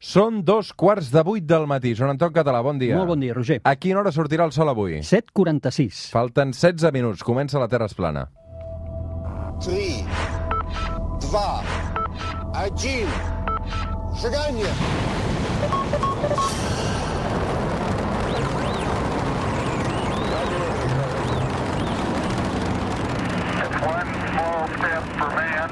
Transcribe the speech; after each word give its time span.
Són 0.00 0.38
dos 0.48 0.70
quarts 0.72 1.10
de 1.12 1.20
vuit 1.28 1.44
del 1.44 1.66
matí. 1.68 1.90
Joan 1.92 2.14
Anton 2.14 2.32
Català, 2.32 2.62
bon 2.64 2.78
dia. 2.80 2.96
Molt 2.96 3.10
bon 3.12 3.20
dia, 3.20 3.34
Roger. 3.36 3.58
A 3.68 3.74
quina 3.76 4.00
hora 4.00 4.08
sortirà 4.16 4.46
el 4.48 4.52
sol 4.56 4.70
avui? 4.72 4.94
7.46. 5.04 6.06
Falten 6.14 6.54
16 6.56 6.88
minuts. 6.96 7.20
Comença 7.20 7.60
la 7.60 7.68
Terra 7.68 7.84
es 7.84 7.92
plana. 7.98 8.30
3, 9.60 10.08
2, 11.28 11.76
1, 12.80 13.12
seganya! 14.24 14.72
One 23.84 24.08
small 24.32 24.68
step 24.76 25.04
for 25.18 25.30
man, 25.36 25.70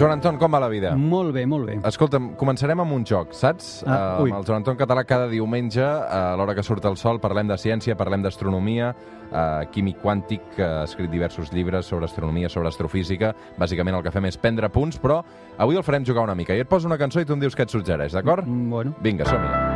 Joan 0.00 0.12
Anton, 0.14 0.38
com 0.40 0.48
va 0.54 0.60
la 0.62 0.68
vida? 0.72 0.94
Molt 0.96 1.34
bé, 1.34 1.42
molt 1.50 1.66
bé. 1.68 1.74
Escolta'm, 1.84 2.30
començarem 2.40 2.80
amb 2.80 2.94
un 2.96 3.02
joc, 3.04 3.34
saps? 3.36 3.82
Ah, 3.86 4.16
Eh, 4.18 4.22
ui. 4.22 4.30
amb 4.30 4.38
el 4.38 4.46
Joan 4.46 4.62
Anton 4.62 4.76
Català 4.78 5.04
cada 5.04 5.26
diumenge, 5.28 5.82
a 5.84 6.34
l'hora 6.38 6.54
que 6.54 6.62
surt 6.62 6.84
el 6.86 6.96
sol, 6.96 7.20
parlem 7.20 7.46
de 7.48 7.54
ciència, 7.60 7.96
parlem 7.96 8.22
d'astronomia, 8.22 8.94
eh, 9.30 9.66
químic 9.70 10.00
quàntic, 10.00 10.40
que 10.56 10.62
ha 10.64 10.84
escrit 10.84 11.10
diversos 11.10 11.52
llibres 11.52 11.84
sobre 11.84 12.06
astronomia, 12.06 12.48
sobre 12.48 12.68
astrofísica. 12.68 13.34
Bàsicament 13.58 13.94
el 13.98 14.02
que 14.02 14.10
fem 14.10 14.24
és 14.24 14.38
prendre 14.38 14.70
punts, 14.70 14.98
però 14.98 15.22
avui 15.58 15.76
el 15.76 15.82
farem 15.82 16.02
jugar 16.04 16.22
una 16.24 16.34
mica. 16.34 16.54
I 16.54 16.60
et 16.60 16.68
poso 16.68 16.86
una 16.88 16.96
cançó 16.96 17.20
i 17.20 17.26
tu 17.26 17.34
em 17.34 17.40
dius 17.40 17.54
què 17.54 17.62
et 17.64 17.70
suggereix, 17.70 18.12
d'acord? 18.12 18.46
Mm, 18.46 18.70
Bueno, 18.70 18.94
Vinga, 19.02 19.26
som-hi. 19.26 19.69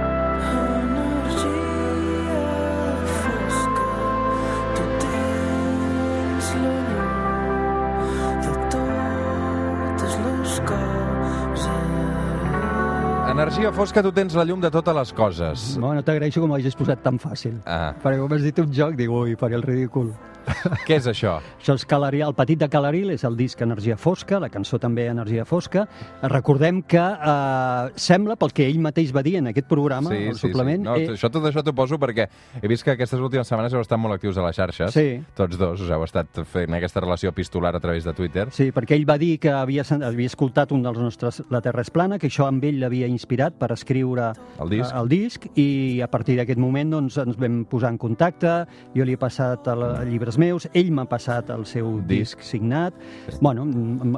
Energia 13.45 13.71
fosca, 13.77 14.01
tu 14.01 14.09
tens 14.17 14.33
la 14.33 14.45
llum 14.49 14.61
de 14.63 14.71
totes 14.73 14.95
les 14.97 15.11
coses. 15.13 15.63
bueno 15.77 16.01
t'agraeixo 16.03 16.41
que 16.41 16.47
m'ho 16.49 16.55
hagis 16.57 16.75
posat 16.75 17.03
tan 17.05 17.19
fàcil. 17.21 17.59
Ah, 17.67 17.93
Perquè 18.03 18.17
com 18.23 18.33
has 18.33 18.41
dit 18.43 18.59
un 18.63 18.71
joc, 18.73 18.95
dic, 18.97 19.11
ui, 19.13 19.35
faré 19.37 19.59
el 19.59 19.63
ridícul. 19.63 20.15
què 20.87 20.99
és 20.99 21.09
això? 21.11 21.39
Això 21.59 21.77
és 21.79 21.85
Calaril, 21.89 22.27
el 22.29 22.37
petit 22.37 22.61
de 22.61 22.69
Calaril 22.71 23.13
és 23.15 23.25
el 23.27 23.37
disc 23.39 23.61
Energia 23.65 23.97
Fosca, 24.01 24.41
la 24.43 24.51
cançó 24.53 24.79
també 24.83 25.07
Energia 25.11 25.45
Fosca. 25.49 25.87
Recordem 26.23 26.83
que 26.83 27.01
eh, 27.01 27.93
sembla, 27.97 28.37
pel 28.41 28.55
que 28.57 28.67
ell 28.69 28.81
mateix 28.85 29.13
va 29.15 29.23
dir 29.27 29.37
en 29.41 29.51
aquest 29.53 29.69
programa, 29.71 30.13
el 30.15 30.39
suplement... 30.41 30.85
No, 30.85 30.97
eh, 31.01 31.11
això, 31.15 31.31
tot 31.33 31.47
això 31.49 31.65
t'ho 31.65 31.75
poso 31.77 31.99
perquè 32.01 32.29
he 32.61 32.71
vist 32.71 32.85
que 32.85 32.95
aquestes 32.95 33.21
últimes 33.21 33.49
setmanes 33.49 33.75
heu 33.75 33.83
estat 33.85 34.01
molt 34.01 34.17
actius 34.19 34.39
a 34.39 34.47
les 34.47 34.59
xarxes. 34.59 34.95
Sí. 34.95 35.19
Tots 35.37 35.59
dos 35.61 35.85
us 35.85 35.93
heu 35.95 36.05
estat 36.07 36.43
fent 36.51 36.77
aquesta 36.77 37.03
relació 37.05 37.33
epistolar 37.35 37.75
a 37.77 37.83
través 37.83 38.05
de 38.05 38.15
Twitter. 38.17 38.49
Sí, 38.55 38.71
perquè 38.75 38.99
ell 38.99 39.07
va 39.09 39.19
dir 39.21 39.37
que 39.43 39.53
havia, 39.55 39.85
havia 39.95 40.31
escoltat 40.31 40.73
un 40.75 40.85
dels 40.85 41.01
nostres 41.01 41.43
La 41.51 41.61
Terra 41.65 41.85
és 41.85 41.93
plana, 41.95 42.19
que 42.21 42.29
això 42.31 42.49
amb 42.49 42.65
ell 42.65 42.81
l'havia 42.83 43.09
inspirat 43.11 43.59
per 43.61 43.73
escriure 43.75 44.33
El 44.61 44.73
disc. 44.73 44.91
eh, 44.91 45.01
el 45.01 45.09
disc 45.13 45.47
i 45.61 45.69
a 46.05 46.09
partir 46.11 46.37
d'aquest 46.39 46.61
moment 46.61 46.97
doncs, 46.97 47.19
ens 47.23 47.39
vam 47.41 47.63
posar 47.71 47.93
en 47.95 47.99
contacte, 47.99 48.55
jo 48.95 49.07
li 49.07 49.17
he 49.17 49.21
passat 49.21 49.69
el, 49.73 49.85
llibres 50.35 50.39
meus, 50.39 50.69
ell 50.75 50.91
m'ha 50.93 51.05
passat 51.07 51.51
el 51.51 51.65
seu 51.67 52.01
Disc. 52.01 52.39
disc, 52.39 52.41
signat. 52.43 52.95
Bueno, 53.41 53.65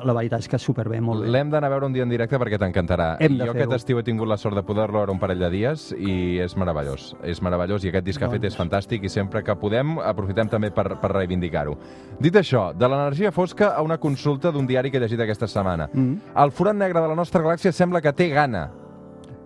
la 0.04 0.12
veritat 0.12 0.40
és 0.40 0.48
que 0.48 0.58
superbé, 0.58 1.00
molt 1.00 1.22
bé. 1.24 1.28
L'hem 1.30 1.50
d'anar 1.50 1.66
a 1.68 1.70
veure 1.70 1.86
un 1.86 1.92
dia 1.92 2.02
en 2.02 2.08
directe 2.08 2.38
perquè 2.38 2.58
t'encantarà. 2.58 3.16
Jo 3.20 3.50
aquest 3.52 3.72
estiu 3.72 3.98
he 3.98 4.02
tingut 4.02 4.28
la 4.28 4.36
sort 4.36 4.56
de 4.56 4.62
poder-lo 4.62 4.98
veure 4.98 5.12
un 5.12 5.18
parell 5.18 5.38
de 5.38 5.50
dies 5.50 5.92
i 5.98 6.38
és 6.40 6.56
meravellós. 6.56 7.16
És 7.22 7.42
meravellós 7.42 7.84
i 7.84 7.88
aquest 7.88 8.04
disc 8.06 8.18
que 8.18 8.24
ha 8.26 8.30
fet 8.30 8.42
Doncs. 8.42 8.54
és 8.54 8.60
fantàstic 8.60 9.04
i 9.04 9.08
sempre 9.08 9.42
que 9.42 9.54
podem 9.56 9.98
aprofitem 9.98 10.48
també 10.48 10.70
per, 10.70 10.96
per 11.00 11.12
reivindicar-ho. 11.12 11.76
Dit 12.20 12.34
això, 12.36 12.72
de 12.74 12.88
l'energia 12.88 13.32
fosca 13.32 13.74
a 13.76 13.82
una 13.82 13.98
consulta 13.98 14.50
d'un 14.52 14.66
diari 14.66 14.90
que 14.90 14.98
he 14.98 15.00
llegit 15.00 15.20
aquesta 15.20 15.46
setmana. 15.46 15.88
Mm. 15.92 16.16
El 16.36 16.50
forat 16.52 16.76
negre 16.76 17.00
de 17.00 17.08
la 17.08 17.14
nostra 17.14 17.42
galàxia 17.42 17.72
sembla 17.72 18.00
que 18.00 18.12
té 18.12 18.28
gana. 18.30 18.70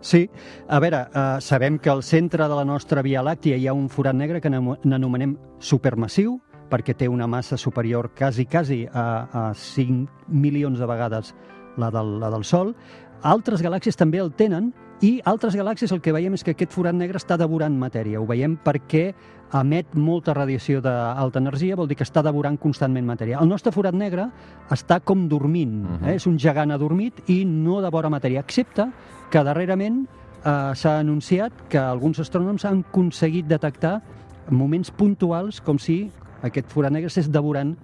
Sí, 0.02 0.30
a 0.69 0.78
veure, 0.80 1.09
eh, 1.14 1.36
sabem 1.41 1.78
que 1.78 1.91
al 1.91 2.03
centre 2.03 2.48
de 2.48 2.54
la 2.54 2.64
nostra 2.64 3.03
Via 3.03 3.20
Làctia 3.22 3.56
hi 3.59 3.66
ha 3.66 3.75
un 3.75 3.91
forat 3.91 4.14
negre 4.14 4.41
que 4.41 4.48
n'ano- 4.48 4.78
n'anomenem 4.82 5.36
supermassiu, 5.59 6.41
perquè 6.70 6.94
té 6.97 7.08
una 7.08 7.26
massa 7.26 7.56
superior 7.58 8.10
quasi, 8.16 8.47
quasi 8.47 8.84
a, 8.86 9.26
a 9.50 9.54
5 9.54 10.28
milions 10.28 10.78
de 10.78 10.86
vegades 10.86 11.34
la 11.76 11.91
del, 11.91 12.19
la 12.20 12.31
del 12.31 12.44
Sol. 12.44 12.75
Altres 13.22 13.60
galàxies 13.62 13.98
també 14.00 14.19
el 14.22 14.31
tenen 14.32 14.72
i 15.04 15.19
altres 15.25 15.54
galàxies 15.56 15.92
el 15.92 16.00
que 16.04 16.12
veiem 16.12 16.34
és 16.36 16.44
que 16.44 16.53
aquest 16.53 16.72
forat 16.72 16.94
negre 16.97 17.16
està 17.20 17.36
devorant 17.41 17.76
matèria. 17.76 18.20
Ho 18.20 18.26
veiem 18.28 18.59
perquè 18.64 19.10
emet 19.56 19.94
molta 19.98 20.34
radiació 20.36 20.80
d'alta 20.84 21.41
energia, 21.41 21.75
vol 21.76 21.88
dir 21.88 21.97
que 21.98 22.04
està 22.06 22.22
devorant 22.22 22.56
constantment 22.60 23.06
matèria. 23.09 23.41
El 23.41 23.48
nostre 23.48 23.72
forat 23.72 23.97
negre 23.97 24.28
està 24.70 25.00
com 25.00 25.26
dormint, 25.28 25.72
Mhm. 25.84 26.04
eh? 26.09 26.14
és 26.14 26.26
un 26.26 26.38
gegant 26.38 26.70
adormit 26.70 27.22
i 27.28 27.44
no 27.44 27.80
devora 27.82 28.09
matèria, 28.12 28.41
excepte 28.41 28.91
que 29.30 29.42
darrerament 29.44 30.06
eh, 30.44 30.72
s'ha 30.75 30.98
anunciat 31.00 31.53
que 31.69 31.78
alguns 31.78 32.20
astrònoms 32.20 32.64
han 32.64 32.84
aconseguit 32.88 33.47
detectar 33.47 34.03
moments 34.50 34.91
puntuals 34.91 35.60
com 35.60 35.78
si 35.78 36.10
aquest 36.43 36.69
forat 36.73 36.93
negre 36.93 37.11
estigués 37.11 37.31
devorant 37.33 37.75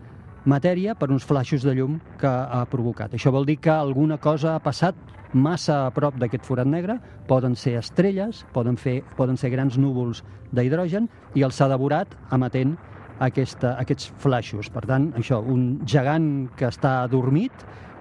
matèria 0.46 0.94
per 0.94 1.10
uns 1.10 1.24
flaixos 1.26 1.64
de 1.66 1.74
llum 1.74 1.98
que 2.20 2.30
ha 2.30 2.64
provocat. 2.70 3.14
Això 3.18 3.32
vol 3.34 3.46
dir 3.48 3.58
que 3.58 3.70
alguna 3.74 4.18
cosa 4.22 4.54
ha 4.54 4.62
passat 4.62 4.94
massa 5.34 5.86
a 5.86 5.90
prop 5.90 6.14
d'aquest 6.20 6.44
forat 6.46 6.68
negre, 6.70 7.00
poden 7.26 7.56
ser 7.58 7.74
estrelles, 7.80 8.44
poden, 8.54 8.76
fer, 8.78 9.00
poden 9.18 9.36
ser 9.36 9.50
grans 9.50 9.76
núvols 9.76 10.22
d'hidrogen, 10.54 11.08
i 11.34 11.42
els 11.42 11.58
ha 11.60 11.68
devorat 11.68 12.14
emetent 12.32 12.76
aquesta, 13.18 13.74
aquests 13.80 14.12
flaixos. 14.22 14.70
Per 14.72 14.84
tant, 14.86 15.10
això, 15.18 15.40
un 15.42 15.80
gegant 15.88 16.46
que 16.56 16.68
està 16.70 17.00
adormit 17.02 17.52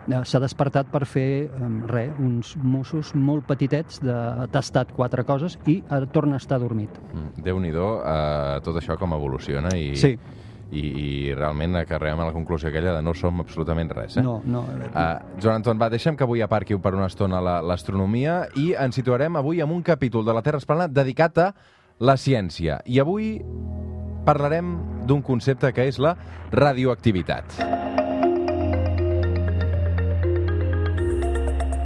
eh, 0.06 0.22
s'ha 0.24 0.40
despertat 0.44 0.92
per 0.94 1.04
fer 1.10 1.28
eh, 1.50 1.70
res, 1.90 2.14
uns 2.22 2.54
Mossos 2.62 3.14
molt 3.18 3.48
petitets 3.50 4.00
de 4.06 4.16
tastat 4.54 4.94
quatre 4.96 5.26
coses 5.26 5.58
i 5.66 5.82
torna 6.14 6.38
a 6.38 6.44
estar 6.44 6.60
adormit. 6.62 6.94
Mm, 7.12 7.44
Déu-n'hi-do 7.44 7.88
eh, 8.06 8.60
tot 8.64 8.78
això 8.80 9.00
com 9.02 9.18
evoluciona 9.18 9.74
i, 9.76 9.96
Sí. 9.98 10.14
I, 10.76 10.84
i 11.30 11.34
realment 11.36 11.76
acarreem 11.80 12.20
a 12.20 12.28
la 12.30 12.34
conclusió 12.36 12.70
aquella 12.70 12.94
de 12.98 13.02
no 13.06 13.14
som 13.16 13.40
absolutament 13.44 13.92
res. 13.96 14.18
Eh? 14.18 14.24
No, 14.26 14.42
no, 14.46 14.66
Uh, 14.96 15.40
Joan 15.42 15.62
Anton, 15.62 15.80
va, 15.82 15.90
deixem 15.90 16.16
que 16.16 16.24
avui 16.24 16.42
aparqui 16.44 16.78
per 16.80 16.94
una 16.96 17.08
estona 17.12 17.40
la- 17.44 17.62
l'astronomia 17.62 18.46
i 18.60 18.74
ens 18.80 18.96
situarem 18.96 19.36
avui 19.40 19.62
amb 19.64 19.74
un 19.76 19.82
capítol 19.84 20.26
de 20.26 20.34
la 20.36 20.42
Terra 20.46 20.60
Esplana 20.62 20.88
dedicat 20.88 21.38
a 21.38 21.50
la 22.00 22.16
ciència. 22.20 22.82
I 22.86 23.00
avui 23.00 23.40
parlarem 24.26 24.76
d'un 25.06 25.22
concepte 25.22 25.72
que 25.74 25.88
és 25.88 26.00
la 26.02 26.16
radioactivitat. 26.52 28.05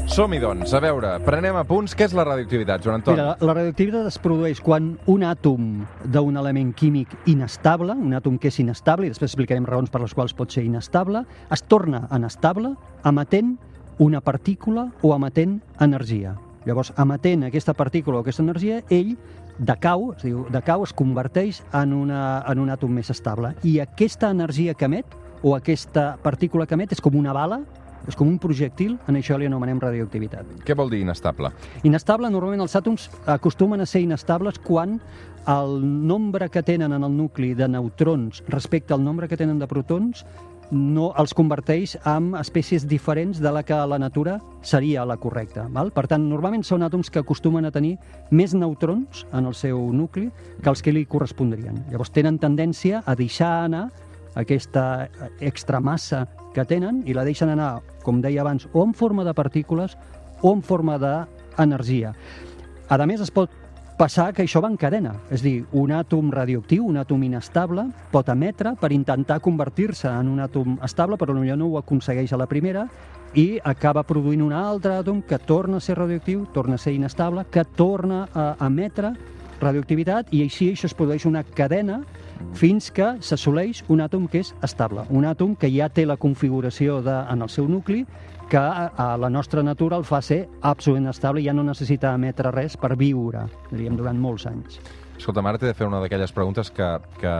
Som-hi, 0.09 0.39
doncs. 0.41 0.71
A 0.73 0.79
veure, 0.81 1.11
prenem 1.21 1.53
a 1.59 1.61
punts. 1.69 1.93
Què 1.93 2.07
és 2.09 2.13
la 2.17 2.23
radioactivitat, 2.25 2.81
Joan 2.81 2.97
Anton? 2.97 3.13
Mira, 3.13 3.35
la, 3.45 3.53
radioactivitat 3.53 4.07
es 4.09 4.17
produeix 4.17 4.57
quan 4.65 4.95
un 5.11 5.21
àtom 5.21 5.67
d'un 6.09 6.39
element 6.41 6.71
químic 6.73 7.13
inestable, 7.29 7.93
un 7.93 8.17
àtom 8.17 8.39
que 8.41 8.49
és 8.49 8.57
inestable, 8.63 9.05
i 9.05 9.13
després 9.13 9.29
explicarem 9.29 9.67
raons 9.69 9.93
per 9.93 10.01
les 10.01 10.15
quals 10.17 10.33
pot 10.33 10.49
ser 10.49 10.65
inestable, 10.65 11.21
es 11.53 11.61
torna 11.69 12.07
inestable 12.17 12.73
emetent 13.05 13.53
una 14.01 14.23
partícula 14.25 14.87
o 15.05 15.13
emetent 15.13 15.59
energia. 15.79 16.33
Llavors, 16.65 16.89
emetent 16.97 17.45
aquesta 17.45 17.77
partícula 17.77 18.17
o 18.17 18.25
aquesta 18.25 18.41
energia, 18.41 18.81
ell 18.89 19.13
decau, 19.61 20.15
es 20.17 20.25
diu, 20.25 20.41
decau, 20.49 20.89
es 20.89 20.95
converteix 20.97 21.61
en, 21.69 21.93
una, 21.93 22.41
en 22.49 22.65
un 22.65 22.73
àtom 22.73 22.97
més 22.97 23.13
estable. 23.13 23.53
I 23.61 23.77
aquesta 23.85 24.33
energia 24.33 24.73
que 24.73 24.89
emet, 24.89 25.19
o 25.43 25.53
aquesta 25.55 26.15
partícula 26.23 26.65
que 26.65 26.75
emet, 26.75 26.97
és 26.97 27.01
com 27.03 27.15
una 27.15 27.31
bala, 27.35 27.61
és 28.07 28.15
com 28.15 28.27
un 28.27 28.37
projectil, 28.41 28.97
en 29.07 29.17
això 29.19 29.37
li 29.37 29.49
anomenem 29.49 29.81
radioactivitat. 29.81 30.53
Què 30.65 30.75
vol 30.77 30.91
dir 30.93 31.01
inestable? 31.03 31.51
Inestable, 31.83 32.29
normalment 32.31 32.63
els 32.65 32.77
àtoms 32.79 33.09
acostumen 33.27 33.81
a 33.81 33.89
ser 33.89 34.03
inestables 34.05 34.59
quan 34.63 34.99
el 35.49 35.79
nombre 35.81 36.49
que 36.49 36.63
tenen 36.63 36.93
en 36.93 37.03
el 37.03 37.15
nucli 37.15 37.53
de 37.55 37.67
neutrons 37.67 38.43
respecte 38.47 38.93
al 38.93 39.03
nombre 39.03 39.27
que 39.27 39.38
tenen 39.38 39.59
de 39.59 39.67
protons 39.67 40.25
no 40.71 41.09
els 41.18 41.33
converteix 41.33 41.95
en 42.06 42.33
espècies 42.38 42.85
diferents 42.88 43.39
de 43.41 43.51
la 43.51 43.63
que 43.65 43.77
la 43.89 43.97
natura 43.97 44.38
seria 44.62 45.06
la 45.06 45.18
correcta. 45.18 45.65
Val? 45.74 45.91
Per 45.91 46.06
tant, 46.07 46.27
normalment 46.29 46.63
són 46.63 46.85
àtoms 46.85 47.09
que 47.09 47.24
acostumen 47.24 47.65
a 47.65 47.71
tenir 47.74 47.95
més 48.31 48.53
neutrons 48.53 49.25
en 49.33 49.50
el 49.50 49.56
seu 49.57 49.81
nucli 49.94 50.29
que 50.62 50.69
els 50.69 50.83
que 50.85 50.94
li 50.94 51.06
correspondrien. 51.09 51.85
Llavors 51.89 52.13
tenen 52.13 52.38
tendència 52.38 53.03
a 53.06 53.15
deixar 53.18 53.65
anar 53.65 53.88
aquesta 54.38 55.09
extramassa 55.41 56.27
que 56.54 56.66
tenen 56.66 57.04
i 57.06 57.13
la 57.13 57.25
deixen 57.28 57.50
anar, 57.50 57.80
com 58.04 58.22
deia 58.22 58.42
abans, 58.42 58.68
o 58.74 58.84
en 58.84 58.94
forma 58.94 59.24
de 59.24 59.34
partícules 59.34 59.98
o 60.42 60.54
en 60.54 60.62
forma 60.63 60.98
d'energia. 61.00 62.13
A 62.90 63.06
més, 63.06 63.22
es 63.22 63.31
pot 63.31 63.51
passar 64.00 64.31
que 64.31 64.46
això 64.46 64.62
va 64.63 64.69
en 64.72 64.78
cadena. 64.80 65.12
És 65.30 65.44
dir, 65.44 65.66
un 65.75 65.92
àtom 65.92 66.31
radioactiu, 66.31 66.86
un 66.88 66.98
àtom 67.01 67.25
inestable, 67.28 67.84
pot 68.13 68.30
emetre 68.31 68.72
per 68.80 68.94
intentar 68.96 69.42
convertir-se 69.44 70.07
en 70.07 70.30
un 70.31 70.40
àtom 70.40 70.78
estable, 70.88 71.18
però 71.19 71.36
potser 71.36 71.57
no 71.60 71.68
ho 71.68 71.78
aconsegueix 71.78 72.31
a 72.34 72.40
la 72.40 72.48
primera 72.48 72.88
i 73.36 73.60
acaba 73.62 74.06
produint 74.07 74.42
un 74.42 74.54
altre 74.56 74.96
àtom 75.04 75.19
que 75.22 75.38
torna 75.38 75.78
a 75.78 75.84
ser 75.84 75.98
radioactiu, 76.00 76.48
torna 76.54 76.80
a 76.80 76.81
ser 76.81 76.94
inestable, 76.96 77.44
que 77.51 77.66
torna 77.66 78.28
a 78.34 78.56
emetre 78.66 79.12
radioactivitat 79.60 80.31
i 80.31 80.46
així 80.46 80.72
això 80.72 80.88
es 80.88 80.96
produeix 80.96 81.25
una 81.28 81.44
cadena 81.44 82.00
fins 82.53 82.89
que 82.91 83.15
s'assoleix 83.21 83.83
un 83.89 84.01
àtom 84.01 84.27
que 84.31 84.39
és 84.44 84.53
estable, 84.65 85.03
un 85.09 85.25
àtom 85.30 85.56
que 85.59 85.69
ja 85.71 85.89
té 85.89 86.06
la 86.06 86.18
configuració 86.18 87.01
de, 87.06 87.15
en 87.31 87.41
el 87.45 87.50
seu 87.50 87.68
nucli 87.68 88.06
que 88.50 88.57
a, 88.57 89.15
la 89.21 89.30
nostra 89.30 89.62
natura 89.63 89.97
el 90.00 90.03
fa 90.07 90.21
ser 90.25 90.47
absolutament 90.62 91.12
estable 91.12 91.41
i 91.44 91.45
ja 91.45 91.53
no 91.53 91.63
necessita 91.63 92.15
emetre 92.18 92.50
res 92.51 92.75
per 92.77 92.95
viure, 92.97 93.45
diríem, 93.69 93.95
durant 94.00 94.18
molts 94.18 94.47
anys. 94.50 94.80
Escolta, 95.19 95.44
ara 95.44 95.59
t'he 95.59 95.68
de 95.68 95.75
fer 95.75 95.86
una 95.86 96.00
d'aquelles 96.00 96.31
preguntes 96.31 96.71
que, 96.71 96.88
que 97.19 97.36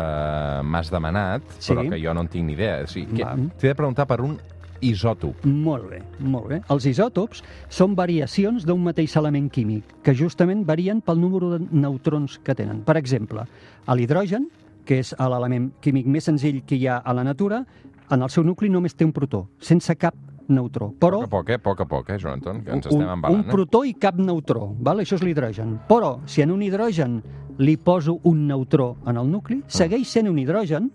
m'has 0.68 0.92
demanat, 0.92 1.42
Sí. 1.58 1.72
però 1.74 1.88
que 1.90 2.00
jo 2.04 2.14
no 2.14 2.22
en 2.22 2.28
tinc 2.28 2.46
ni 2.46 2.54
idea. 2.54 2.84
O 2.84 2.88
sigui. 2.92 3.24
T'he 3.58 3.70
de 3.72 3.76
preguntar 3.76 4.06
per 4.06 4.20
un 4.22 4.38
isòtop. 4.82 5.46
Molt 5.48 5.90
bé, 5.90 6.02
molt 6.20 6.48
bé. 6.52 6.62
Els 6.72 6.86
isòtops 6.92 7.42
són 7.72 7.96
variacions 7.96 8.66
d'un 8.68 8.84
mateix 8.84 9.16
element 9.20 9.50
químic, 9.52 9.84
que 10.04 10.14
justament 10.16 10.66
varien 10.68 11.02
pel 11.02 11.20
número 11.20 11.50
de 11.58 11.66
neutrons 11.72 12.38
que 12.44 12.56
tenen. 12.56 12.84
Per 12.88 12.96
exemple, 13.00 13.44
a 13.86 13.96
l'hidrogen, 13.96 14.50
que 14.90 15.04
és 15.04 15.14
l'element 15.22 15.70
químic 15.84 16.08
més 16.10 16.26
senzill 16.26 16.64
que 16.66 16.80
hi 16.80 16.88
ha 16.90 16.98
a 17.06 17.14
la 17.14 17.24
natura, 17.28 17.62
en 18.10 18.26
el 18.26 18.32
seu 18.34 18.44
nucli 18.44 18.72
només 18.74 18.98
té 18.98 19.06
un 19.06 19.14
protó, 19.14 19.44
sense 19.62 19.94
cap 20.02 20.16
neutró. 20.50 20.90
Però 20.98 21.20
poc 21.22 21.28
a 21.28 21.34
poc, 21.36 21.52
eh? 21.54 21.60
Poc 21.62 21.84
a 21.84 21.86
poc, 21.86 22.10
eh, 22.10 22.18
Joan 22.18 22.40
Anton? 22.40 22.64
Que 22.66 22.74
ens 22.74 22.88
un, 22.88 22.96
estem 22.96 23.06
un 23.06 23.14
embalant, 23.14 23.44
eh? 23.46 23.52
protó 23.52 23.84
i 23.86 23.94
cap 23.94 24.18
neutró, 24.18 24.72
val? 24.82 25.04
això 25.04 25.20
és 25.20 25.26
l'hidrogen. 25.28 25.78
Però 25.90 26.16
si 26.26 26.42
en 26.42 26.56
un 26.56 26.64
hidrogen 26.66 27.20
li 27.62 27.78
poso 27.78 28.18
un 28.24 28.48
neutró 28.48 28.96
en 29.06 29.22
el 29.22 29.30
nucli, 29.30 29.62
segueix 29.68 30.10
sent 30.10 30.32
un 30.32 30.42
hidrogen, 30.42 30.90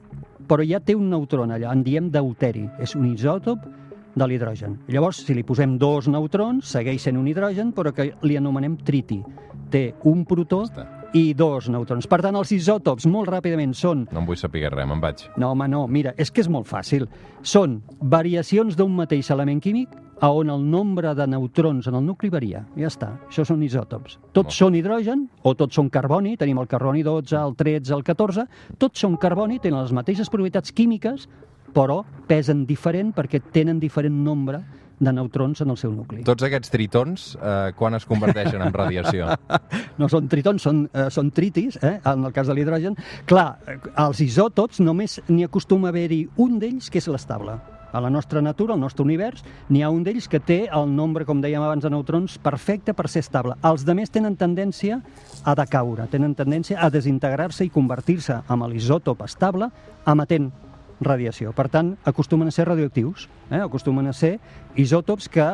però 0.49 0.67
ja 0.67 0.83
té 0.83 0.99
un 0.99 1.07
neutró 1.13 1.47
allà, 1.47 1.71
en 1.71 1.87
diem 1.87 2.11
deuteri. 2.11 2.67
És 2.83 2.97
un 2.99 3.07
isòtop 3.13 3.63
de 4.15 4.27
l'hidrogen. 4.27 4.81
Llavors, 4.89 5.23
si 5.23 5.35
li 5.35 5.47
posem 5.47 5.79
dos 5.79 6.09
neutrons, 6.11 6.67
segueix 6.67 7.03
sent 7.03 7.17
un 7.19 7.31
hidrogen, 7.31 7.73
però 7.73 7.95
que 7.95 8.11
li 8.23 8.37
anomenem 8.37 8.77
triti. 8.83 9.23
Té 9.71 9.93
un 10.05 10.27
protó 10.27 10.65
està. 10.67 11.04
I 11.15 11.33
dos 11.35 11.69
neutrons. 11.71 12.09
Per 12.11 12.21
tant, 12.25 12.35
els 12.37 12.51
isòtops, 12.53 13.07
molt 13.07 13.31
ràpidament, 13.31 13.75
són 13.79 14.07
No 14.13 14.21
em 14.21 14.27
vull 14.27 14.39
saber 14.39 14.67
res, 14.73 14.87
me'n 14.87 15.01
vaig. 15.01 15.29
no, 15.37 15.53
home, 15.53 15.69
no, 15.71 15.87
mira, 15.87 16.15
és 16.19 16.31
que 16.31 16.43
és 16.43 16.49
molt 16.51 16.67
fàcil. 16.67 17.07
Són 17.43 17.83
variacions 18.01 18.77
d'un 18.77 18.95
mateix 18.95 19.31
element 19.31 19.61
químic 19.63 19.89
a 20.21 20.31
on 20.31 20.51
el 20.51 20.63
nombre 20.71 21.15
de 21.15 21.27
neutrons 21.27 21.87
en 21.87 21.95
el 21.95 22.05
nucli 22.05 22.31
varia. 22.31 22.65
Ja 22.77 22.89
està, 22.89 23.11
això 23.29 23.45
són 23.47 23.63
isòtops. 23.63 24.19
Tots 24.33 24.47
Molt. 24.47 24.59
són 24.59 24.75
hidrogen 24.75 25.29
o 25.43 25.55
tots 25.55 25.75
són 25.75 25.91
carboni, 25.91 26.37
tenim 26.37 26.59
el 26.59 26.67
carboni 26.71 27.03
12, 27.03 27.37
el 27.37 27.55
13, 27.57 27.95
el 27.95 28.05
14, 28.05 28.47
tots 28.79 29.01
són 29.01 29.17
carboni, 29.17 29.59
tenen 29.61 29.81
les 29.83 29.93
mateixes 29.93 30.31
propietats 30.31 30.73
químiques, 30.73 31.29
però 31.75 32.05
pesen 32.27 32.65
diferent 32.67 33.13
perquè 33.15 33.41
tenen 33.53 33.81
diferent 33.83 34.15
nombre 34.25 34.63
de 34.99 35.13
neutrons 35.13 35.61
en 35.65 35.71
el 35.75 35.79
seu 35.81 35.93
nucli. 35.93 36.23
Tots 36.27 36.47
aquests 36.47 36.73
tritons, 36.73 37.27
eh, 37.41 37.73
quan 37.79 37.95
es 37.99 38.07
converteixen 38.09 38.63
en 38.63 38.75
radiació? 38.75 39.29
no 40.01 40.09
són 40.11 40.29
tritons, 40.31 40.63
són, 40.63 40.85
eh, 40.93 41.09
són 41.15 41.31
tritis, 41.35 41.79
eh, 41.83 41.99
en 42.01 42.25
el 42.25 42.35
cas 42.35 42.51
de 42.51 42.57
l'hidrogen. 42.57 42.99
Clar, 43.31 43.49
eh, 43.67 43.79
els 44.07 44.21
isòtops 44.25 44.83
només 44.85 45.21
n'hi 45.29 45.47
acostuma 45.47 45.91
a 45.91 45.95
haver-hi 45.95 46.25
un 46.43 46.59
d'ells 46.63 46.91
que 46.91 47.03
és 47.03 47.09
l'estable. 47.11 47.59
A 47.95 48.01
la 48.01 48.11
nostra 48.11 48.43
natura, 48.43 48.75
al 48.75 48.81
nostre 48.81 49.05
univers, 49.05 49.45
n'hi 49.71 49.85
ha 49.87 49.91
un 49.95 50.03
d'ells 50.03 50.27
que 50.27 50.41
té 50.43 50.65
el 50.67 50.89
nombre, 50.91 51.23
com 51.25 51.39
dèiem 51.39 51.63
abans, 51.63 51.85
de 51.85 51.93
neutrons 51.95 52.41
perfecte 52.43 52.91
per 52.91 53.07
ser 53.07 53.23
estable. 53.23 53.55
Els 53.63 53.85
de 53.87 53.95
més 53.95 54.11
tenen 54.11 54.35
tendència 54.35 54.99
a 55.47 55.55
decaure, 55.55 56.09
tenen 56.11 56.35
tendència 56.35 56.81
a 56.83 56.91
desintegrar-se 56.91 57.63
i 57.63 57.71
convertir-se 57.71 58.41
en 58.51 58.67
l'isòtop 58.67 59.23
estable 59.23 59.71
emetent 60.11 60.51
radiació. 61.01 61.53
Per 61.53 61.69
tant, 61.69 61.95
acostumen 62.05 62.49
a 62.49 62.55
ser 62.55 62.69
radioactius, 62.69 63.29
eh? 63.51 63.61
acostumen 63.63 64.09
a 64.09 64.13
ser 64.13 64.39
isòtops 64.77 65.29
que 65.29 65.49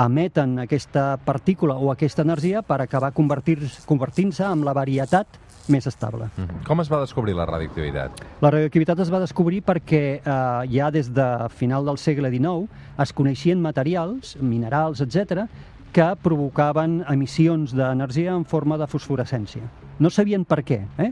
emeten 0.00 0.58
aquesta 0.62 1.18
partícula 1.24 1.76
o 1.76 1.90
aquesta 1.92 2.22
energia 2.22 2.62
per 2.62 2.80
acabar 2.80 3.12
convertint-se 3.12 4.46
en 4.46 4.64
la 4.64 4.72
varietat 4.72 5.40
més 5.70 5.86
estable. 5.86 6.30
Mhm. 6.36 6.64
Com 6.66 6.80
es 6.80 6.90
va 6.90 7.00
descobrir 7.00 7.34
la 7.36 7.46
radioactivitat? 7.46 8.22
La 8.40 8.50
radioactivitat 8.50 9.00
es 9.00 9.12
va 9.12 9.20
descobrir 9.20 9.62
perquè 9.62 10.20
eh, 10.24 10.68
ja 10.72 10.90
des 10.90 11.12
de 11.12 11.48
final 11.50 11.84
del 11.84 11.98
segle 11.98 12.30
XIX 12.30 12.68
es 12.98 13.12
coneixien 13.12 13.60
materials, 13.60 14.36
minerals, 14.40 15.00
etc 15.00 15.46
que 15.92 16.06
provocaven 16.22 17.00
emissions 17.10 17.74
d'energia 17.74 18.34
en 18.36 18.44
forma 18.46 18.78
de 18.78 18.86
fosforescència. 18.86 19.66
No 20.00 20.10
sabien 20.10 20.46
per 20.48 20.62
què, 20.64 20.78
eh? 21.02 21.10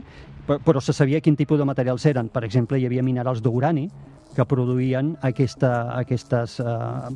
Però- 0.57 0.81
se 0.81 0.93
sabia 0.93 1.21
quin 1.21 1.35
tipus 1.35 1.59
de 1.59 1.65
materials 1.65 2.05
eren. 2.05 2.29
Per 2.29 2.43
exemple, 2.43 2.79
hi 2.79 2.87
havia 2.87 3.03
minerals 3.03 3.41
d'urani 3.41 3.89
que 4.35 4.45
produïen 4.45 5.15
aquesta, 5.25 5.71
aquestes 5.97 6.59
eh, 6.61 6.65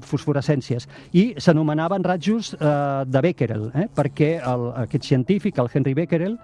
fosforescències 0.01 0.87
i 1.13 1.25
s'anomenaven 1.37 2.03
ratjos 2.03 2.53
eh, 2.57 3.03
de 3.05 3.21
Becquerel, 3.21 3.67
eh? 3.77 3.87
perquè 3.93 4.31
el, 4.41 4.71
aquest 4.85 5.05
científic, 5.05 5.59
el 5.61 5.69
Henry 5.73 5.93
Becquerel, 5.93 6.39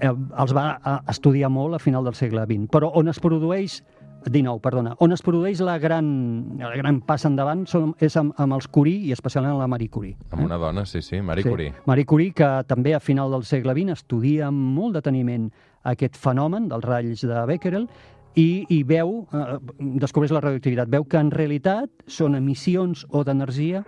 eh, 0.00 0.08
els 0.08 0.56
va 0.56 0.70
eh, 0.78 0.96
estudiar 1.12 1.52
molt 1.52 1.76
a 1.76 1.82
final 1.82 2.04
del 2.08 2.16
segle 2.18 2.46
XX. 2.48 2.70
Però 2.72 2.90
on 2.96 3.12
es 3.12 3.20
produeix 3.20 3.82
19, 4.24 4.60
perdona. 4.64 4.94
On 5.04 5.12
es 5.12 5.22
produeix 5.22 5.60
la 5.60 5.76
gran, 5.78 6.06
la 6.58 6.72
gran 6.78 7.00
passa 7.04 7.28
endavant 7.28 7.66
són, 7.68 7.92
és 8.00 8.16
amb, 8.16 8.32
amb 8.40 8.56
els 8.56 8.68
Curie 8.72 9.10
i 9.10 9.12
especialment 9.12 9.52
amb 9.52 9.60
la 9.60 9.68
Marie 9.68 9.92
Curie. 9.92 10.16
Amb 10.32 10.46
una 10.46 10.58
dona, 10.60 10.86
sí, 10.88 11.02
sí, 11.04 11.20
Marie 11.20 11.44
Curie. 11.44 11.74
Marie 11.84 12.08
Curie, 12.08 12.32
que 12.32 12.50
també 12.68 12.94
a 12.94 13.02
final 13.04 13.34
del 13.34 13.44
segle 13.44 13.76
XX 13.76 13.98
estudia 13.98 14.48
amb 14.48 14.72
molt 14.78 14.96
deteniment 14.96 15.50
aquest 15.84 16.16
fenomen 16.16 16.68
dels 16.70 16.84
ratlls 16.84 17.24
de 17.28 17.44
Becquerel 17.48 17.86
i, 18.34 18.64
i 18.68 18.82
veu, 18.88 19.20
eh, 19.32 19.44
descobreix 20.02 20.32
la 20.34 20.42
radioactivitat, 20.42 20.90
veu 20.90 21.06
que 21.06 21.20
en 21.20 21.30
realitat 21.34 21.90
són 22.10 22.34
emissions 22.38 23.04
o 23.10 23.22
d'energia 23.24 23.84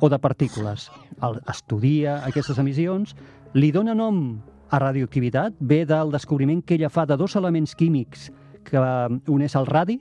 o 0.00 0.10
de 0.12 0.18
partícules. 0.18 0.90
El, 1.24 1.40
estudia 1.50 2.20
aquestes 2.28 2.58
emissions, 2.60 3.14
li 3.54 3.72
dona 3.72 3.96
nom 3.96 4.38
a 4.70 4.78
radioactivitat, 4.82 5.56
ve 5.60 5.84
del 5.88 6.12
descobriment 6.12 6.60
que 6.62 6.76
ella 6.76 6.92
fa 6.92 7.06
de 7.08 7.16
dos 7.16 7.36
elements 7.40 7.74
químics, 7.74 8.28
que 8.68 8.78
un 9.32 9.42
és 9.42 9.56
el 9.56 9.66
radi, 9.66 9.98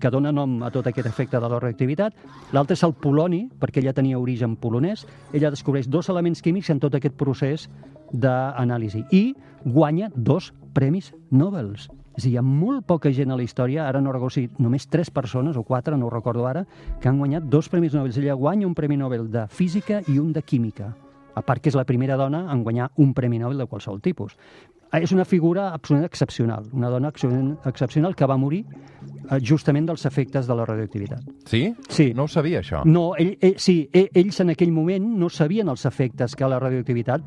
que 0.00 0.10
dona 0.10 0.32
nom 0.32 0.58
a 0.62 0.70
tot 0.70 0.86
aquest 0.86 1.08
efecte 1.08 1.40
de 1.40 1.48
la 1.48 1.58
radioactivitat. 1.58 2.16
L'altre 2.52 2.76
és 2.76 2.84
el 2.86 2.94
poloni, 2.94 3.46
perquè 3.60 3.82
ella 3.82 3.94
tenia 3.96 4.18
origen 4.18 4.56
polonès. 4.60 5.06
Ella 5.32 5.50
descobreix 5.50 5.88
dos 5.88 6.10
elements 6.12 6.42
químics 6.42 6.70
en 6.70 6.80
tot 6.82 6.94
aquest 6.94 7.16
procés 7.16 7.68
d'anàlisi 8.12 9.04
i 9.10 9.22
guanya 9.64 10.10
dos 10.14 10.52
premis 10.74 11.12
Nobel. 11.30 11.72
És 12.16 12.24
a 12.24 12.28
dir, 12.28 12.34
hi 12.34 12.36
ha 12.40 12.44
molt 12.44 12.86
poca 12.88 13.10
gent 13.12 13.32
a 13.32 13.36
la 13.36 13.44
història, 13.44 13.88
ara 13.88 14.00
no 14.00 14.12
recordo 14.12 14.38
si 14.38 14.46
només 14.58 14.86
tres 14.88 15.10
persones 15.10 15.56
o 15.56 15.64
quatre, 15.64 15.96
no 15.96 16.06
ho 16.06 16.12
recordo 16.12 16.46
ara, 16.48 16.64
que 17.00 17.08
han 17.08 17.18
guanyat 17.18 17.48
dos 17.52 17.68
premis 17.68 17.94
Nobel. 17.94 18.14
Ella 18.16 18.38
guanya 18.38 18.66
un 18.66 18.74
premi 18.74 18.96
Nobel 18.96 19.30
de 19.30 19.48
física 19.48 20.00
i 20.08 20.18
un 20.18 20.32
de 20.32 20.42
química 20.42 20.94
a 21.36 21.42
part 21.44 21.60
que 21.60 21.68
és 21.68 21.76
la 21.76 21.84
primera 21.84 22.16
dona 22.16 22.46
en 22.52 22.64
guanyar 22.64 22.88
un 22.96 23.12
Premi 23.14 23.38
Nobel 23.38 23.60
de 23.60 23.68
qualsevol 23.68 24.00
tipus. 24.00 24.34
És 24.96 25.12
una 25.12 25.26
figura 25.28 25.68
absolutament 25.74 26.08
excepcional, 26.08 26.70
una 26.72 26.88
dona 26.88 27.10
excepcional 27.12 28.16
que 28.16 28.26
va 28.26 28.38
morir 28.40 28.64
justament 29.42 29.86
dels 29.88 30.06
efectes 30.06 30.46
de 30.46 30.54
la 30.54 30.64
radioactivitat. 30.68 31.24
Sí? 31.46 31.74
Sí. 31.88 32.12
No 32.14 32.24
ho 32.24 32.28
sabia, 32.28 32.60
això. 32.60 32.82
No, 32.84 33.10
ell, 33.18 33.36
ell, 33.40 33.56
sí, 33.58 33.88
ell, 33.92 34.08
ells 34.14 34.40
en 34.40 34.54
aquell 34.54 34.72
moment 34.72 35.06
no 35.18 35.30
sabien 35.30 35.68
els 35.68 35.86
efectes 35.88 36.36
que 36.36 36.48
la 36.48 36.60
radioactivitat 36.62 37.22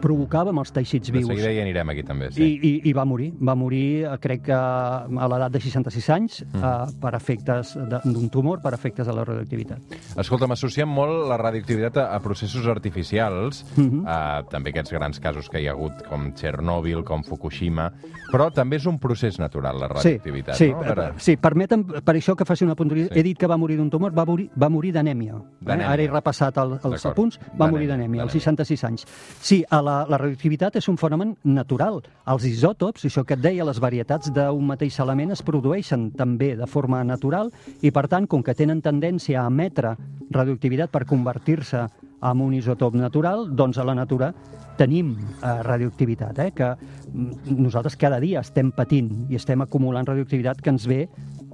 provocava 0.00 0.50
amb 0.50 0.58
els 0.60 0.72
teixits 0.72 1.08
De 1.10 1.18
vius. 1.18 1.26
seguida 1.28 1.52
hi 1.52 1.60
anirem 1.60 1.88
aquí, 1.90 2.02
també, 2.02 2.28
I, 2.28 2.32
sí. 2.32 2.48
i, 2.62 2.72
I 2.90 2.92
va 2.92 3.04
morir. 3.04 3.32
Va 3.40 3.54
morir, 3.54 4.04
eh, 4.04 4.18
crec 4.20 4.42
que 4.44 4.52
a 4.52 5.06
l'edat 5.08 5.52
de 5.52 5.60
66 5.60 6.10
anys, 6.10 6.44
Mm. 6.52 6.62
eh, 6.64 6.92
per 7.00 7.14
efectes 7.14 7.74
de- 7.74 8.00
d'un 8.04 8.28
tumor, 8.30 8.60
per 8.62 8.74
efectes 8.74 9.06
de 9.06 9.12
la 9.12 9.24
radioactivitat. 9.24 9.78
Escolta, 10.16 10.46
m'associem 10.46 10.88
molt 10.88 11.28
la 11.28 11.36
radioactivitat 11.36 11.96
a, 11.98 12.14
a 12.14 12.20
processos 12.20 12.66
artificials, 12.66 13.64
Mhm. 13.76 14.02
a, 14.06 14.42
també 14.50 14.70
aquests 14.70 14.92
grans 14.92 15.20
casos 15.20 15.48
que 15.48 15.60
hi 15.62 15.66
ha 15.68 15.72
hagut, 15.72 16.02
com 16.08 16.32
Txernòbil, 16.34 17.04
com 17.04 17.22
Fukushima, 17.24 17.92
però 18.32 18.50
també 18.52 18.76
és 18.76 18.86
un 18.86 18.98
procés 18.98 19.38
natural, 19.38 19.78
la 19.78 19.88
radioactivitat, 19.88 20.54
sí, 20.56 20.70
no? 20.70 20.80
A 20.80 21.12
sí, 21.18 21.32
sí, 21.32 21.36
permetem, 21.36 21.84
per 21.84 22.14
això 22.16 22.34
que 22.36 22.44
faci 22.44 22.64
una 22.64 22.74
puntualització. 22.74 23.14
Sí. 23.14 23.20
He 23.20 23.22
dit 23.22 23.38
que 23.38 23.46
va 23.46 23.56
morir 23.56 23.76
d'un 23.76 23.90
tumor, 23.90 24.12
va 24.16 24.24
morir, 24.24 24.50
va 24.60 24.68
morir 24.68 24.92
d'anèmia. 24.92 25.34
Eh? 25.66 25.72
Ara 25.72 26.02
he 26.02 26.08
repassat 26.08 26.56
el, 26.58 26.78
els 26.84 27.06
apunts, 27.06 27.38
va 27.58 27.68
morir 27.70 27.86
d'anèmia, 27.88 28.22
als 28.22 28.32
d'anèmia. 28.32 28.40
66 28.40 28.84
anys. 28.84 29.06
Sí, 29.40 29.64
a 29.70 29.77
la, 29.84 30.02
la 30.08 30.18
radioactivitat 30.20 30.76
és 30.80 30.88
un 30.90 30.98
fenomen 31.00 31.34
natural. 31.44 32.00
Els 32.30 32.44
isòtops, 32.48 33.06
això 33.08 33.24
que 33.26 33.36
et 33.36 33.42
deia, 33.44 33.66
les 33.66 33.80
varietats 33.82 34.32
d'un 34.34 34.66
mateix 34.66 34.98
element 35.04 35.34
es 35.34 35.42
produeixen 35.44 36.10
també 36.18 36.54
de 36.58 36.66
forma 36.66 37.02
natural 37.04 37.52
i, 37.80 37.90
per 37.90 38.06
tant, 38.08 38.26
com 38.26 38.42
que 38.42 38.56
tenen 38.58 38.82
tendència 38.84 39.42
a 39.42 39.48
emetre 39.50 39.96
radioactivitat 40.30 40.92
per 40.92 41.06
convertir-se 41.08 41.86
en 42.18 42.40
un 42.42 42.54
isòtop 42.54 42.96
natural, 42.98 43.46
doncs 43.54 43.78
a 43.78 43.86
la 43.86 43.94
natura 43.94 44.32
tenim 44.78 45.14
eh, 45.18 45.52
radioactivitat, 45.62 46.38
eh, 46.38 46.50
que 46.54 46.70
mm, 46.74 47.56
nosaltres 47.58 47.96
cada 47.98 48.20
dia 48.22 48.42
estem 48.42 48.70
patint 48.74 49.10
i 49.30 49.38
estem 49.38 49.62
acumulant 49.62 50.06
radioactivitat 50.06 50.62
que 50.62 50.74
ens 50.74 50.86
ve 50.90 51.04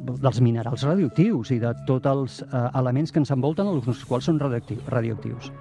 dels 0.04 0.40
minerals 0.44 0.84
radioactius 0.84 1.54
i 1.54 1.60
de 1.62 1.72
tots 1.88 2.10
els 2.10 2.42
eh, 2.44 2.66
elements 2.80 3.12
que 3.12 3.22
ens 3.22 3.32
envolten, 3.32 3.70
els 3.72 4.04
quals 4.08 4.28
són 4.28 4.40
radioacti- 4.40 4.80
radioactius. 4.88 5.52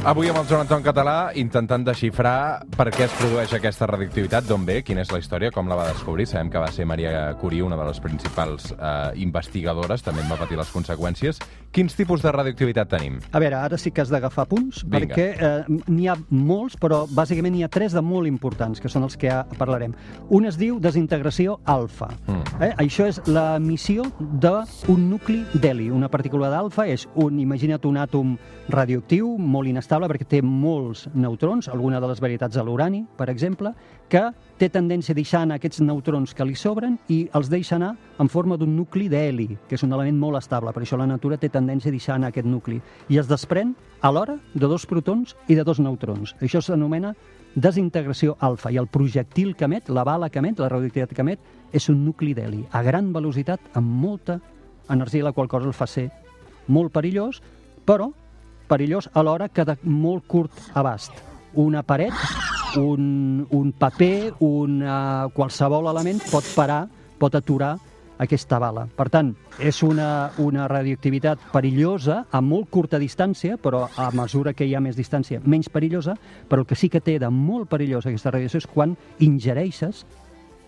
Avui 0.00 0.30
amb 0.30 0.38
el 0.40 0.46
Joan 0.48 0.62
Anton 0.64 0.80
Català 0.80 1.14
intentant 1.36 1.82
desxifrar 1.84 2.62
per 2.72 2.86
què 2.88 3.04
es 3.04 3.16
produeix 3.18 3.50
aquesta 3.52 3.84
radioactivitat, 3.90 4.46
d'on 4.48 4.62
ve, 4.64 4.78
quina 4.80 5.02
és 5.04 5.10
la 5.12 5.18
història, 5.20 5.50
com 5.52 5.68
la 5.68 5.76
va 5.76 5.90
descobrir. 5.90 6.24
Sabem 6.24 6.48
que 6.48 6.62
va 6.62 6.70
ser 6.72 6.86
Maria 6.88 7.26
Curie 7.36 7.60
una 7.66 7.76
de 7.76 7.84
les 7.84 8.00
principals 8.00 8.70
eh, 8.72 9.10
investigadores, 9.20 10.00
també 10.00 10.24
en 10.24 10.32
va 10.32 10.38
patir 10.40 10.56
les 10.56 10.72
conseqüències. 10.72 11.42
Quins 11.70 11.94
tipus 11.94 12.18
de 12.18 12.32
radioactivitat 12.34 12.88
tenim? 12.90 13.20
A 13.30 13.38
veure, 13.38 13.54
ara 13.54 13.76
sí 13.78 13.92
que 13.94 14.02
has 14.02 14.10
d'agafar 14.10 14.48
punts, 14.50 14.80
Vinga. 14.82 15.14
perquè 15.14 15.26
eh, 15.38 15.76
n'hi 15.86 16.08
ha 16.10 16.16
molts, 16.34 16.74
però 16.74 17.04
bàsicament 17.06 17.54
n'hi 17.54 17.62
ha 17.62 17.68
tres 17.70 17.94
de 17.94 18.02
molt 18.02 18.26
importants, 18.26 18.80
que 18.82 18.90
són 18.90 19.06
els 19.06 19.14
que 19.14 19.30
ja 19.30 19.44
parlarem. 19.54 19.94
Un 20.34 20.48
es 20.50 20.58
diu 20.58 20.80
desintegració 20.82 21.60
alfa. 21.70 22.08
Mm. 22.26 22.58
Eh? 22.66 22.72
Això 22.82 23.06
és 23.06 23.20
l'emissió 23.30 24.08
d'un 24.18 25.06
nucli 25.12 25.44
d'heli. 25.54 25.92
Una 25.94 26.10
partícula 26.10 26.50
d'alfa 26.50 26.88
és 26.90 27.06
un, 27.14 27.38
imagina't 27.38 27.86
un 27.86 28.02
àtom 28.02 28.34
radioactiu 28.74 29.36
molt 29.38 29.70
inestable 29.70 30.10
perquè 30.10 30.26
té 30.26 30.42
molts 30.42 31.06
neutrons, 31.14 31.70
alguna 31.70 32.02
de 32.02 32.10
les 32.10 32.18
varietats 32.18 32.58
de 32.58 32.66
l'urani, 32.66 33.04
per 33.14 33.30
exemple, 33.30 33.76
que 34.10 34.22
té 34.60 34.68
tendència 34.68 35.14
a 35.14 35.16
deixar 35.16 35.44
anar 35.44 35.56
aquests 35.56 35.80
neutrons 35.80 36.34
que 36.36 36.44
li 36.44 36.56
sobren 36.58 36.98
i 37.08 37.22
els 37.38 37.48
deixa 37.48 37.78
anar 37.78 37.94
en 38.20 38.28
forma 38.28 38.58
d'un 38.60 38.74
nucli 38.76 39.06
d'heli, 39.08 39.46
que 39.68 39.78
és 39.78 39.84
un 39.86 39.94
element 39.94 40.18
molt 40.20 40.36
estable. 40.42 40.74
Per 40.74 40.82
això 40.82 40.98
la 41.00 41.08
natura 41.08 41.38
té 41.40 41.48
tendència 41.48 41.88
a 41.88 41.94
deixar 41.94 42.18
anar 42.18 42.28
aquest 42.34 42.48
nucli. 42.50 42.80
I 43.08 43.20
es 43.22 43.30
desprèn 43.30 43.72
alhora 44.02 44.36
de 44.52 44.66
dos 44.66 44.84
protons 44.90 45.36
i 45.48 45.56
de 45.56 45.64
dos 45.64 45.80
neutrons. 45.80 46.34
Això 46.42 46.60
s'anomena 46.60 47.14
desintegració 47.54 48.36
alfa 48.38 48.70
i 48.70 48.78
el 48.78 48.90
projectil 48.90 49.54
que 49.56 49.64
emet, 49.64 49.88
la 49.88 50.04
bala 50.04 50.28
que 50.30 50.42
emet, 50.42 50.60
la 50.60 50.68
radioactivitat 50.68 51.14
que 51.14 51.24
emet, 51.24 51.40
és 51.72 51.88
un 51.88 52.04
nucli 52.04 52.34
d'heli 52.34 52.66
a 52.72 52.82
gran 52.82 53.12
velocitat 53.14 53.72
amb 53.78 53.86
molta 54.02 54.40
energia, 54.90 55.24
la 55.24 55.32
qual 55.32 55.48
cosa 55.48 55.70
el 55.70 55.74
fa 55.74 55.86
ser 55.86 56.10
molt 56.68 56.92
perillós, 56.92 57.40
però 57.86 58.10
perillós 58.68 59.08
alhora 59.14 59.48
que 59.48 59.64
de 59.64 59.78
molt 59.82 60.26
curt 60.26 60.70
abast. 60.74 61.12
Una 61.54 61.82
paret, 61.82 62.14
un, 62.76 63.46
un 63.50 63.72
paper, 63.72 64.34
un, 64.40 64.80
uh, 64.82 65.30
qualsevol 65.34 65.88
element 65.90 66.20
pot 66.30 66.46
parar, 66.54 66.84
pot 67.18 67.34
aturar 67.34 67.76
aquesta 68.20 68.58
bala. 68.60 68.84
Per 68.96 69.08
tant, 69.08 69.32
és 69.64 69.80
una, 69.82 70.30
una 70.38 70.66
radioactivitat 70.68 71.50
perillosa 71.54 72.24
a 72.30 72.40
molt 72.44 72.68
curta 72.70 73.00
distància, 73.00 73.56
però 73.56 73.86
a 73.96 74.10
mesura 74.14 74.52
que 74.52 74.68
hi 74.68 74.74
ha 74.76 74.82
més 74.84 74.98
distància, 74.98 75.40
menys 75.44 75.70
perillosa, 75.72 76.16
però 76.48 76.62
el 76.62 76.68
que 76.68 76.76
sí 76.76 76.90
que 76.92 77.00
té 77.00 77.18
de 77.18 77.30
molt 77.32 77.70
perillosa 77.72 78.10
aquesta 78.10 78.34
radiació 78.34 78.60
és 78.60 78.68
quan 78.68 78.96
ingereixes 79.24 80.04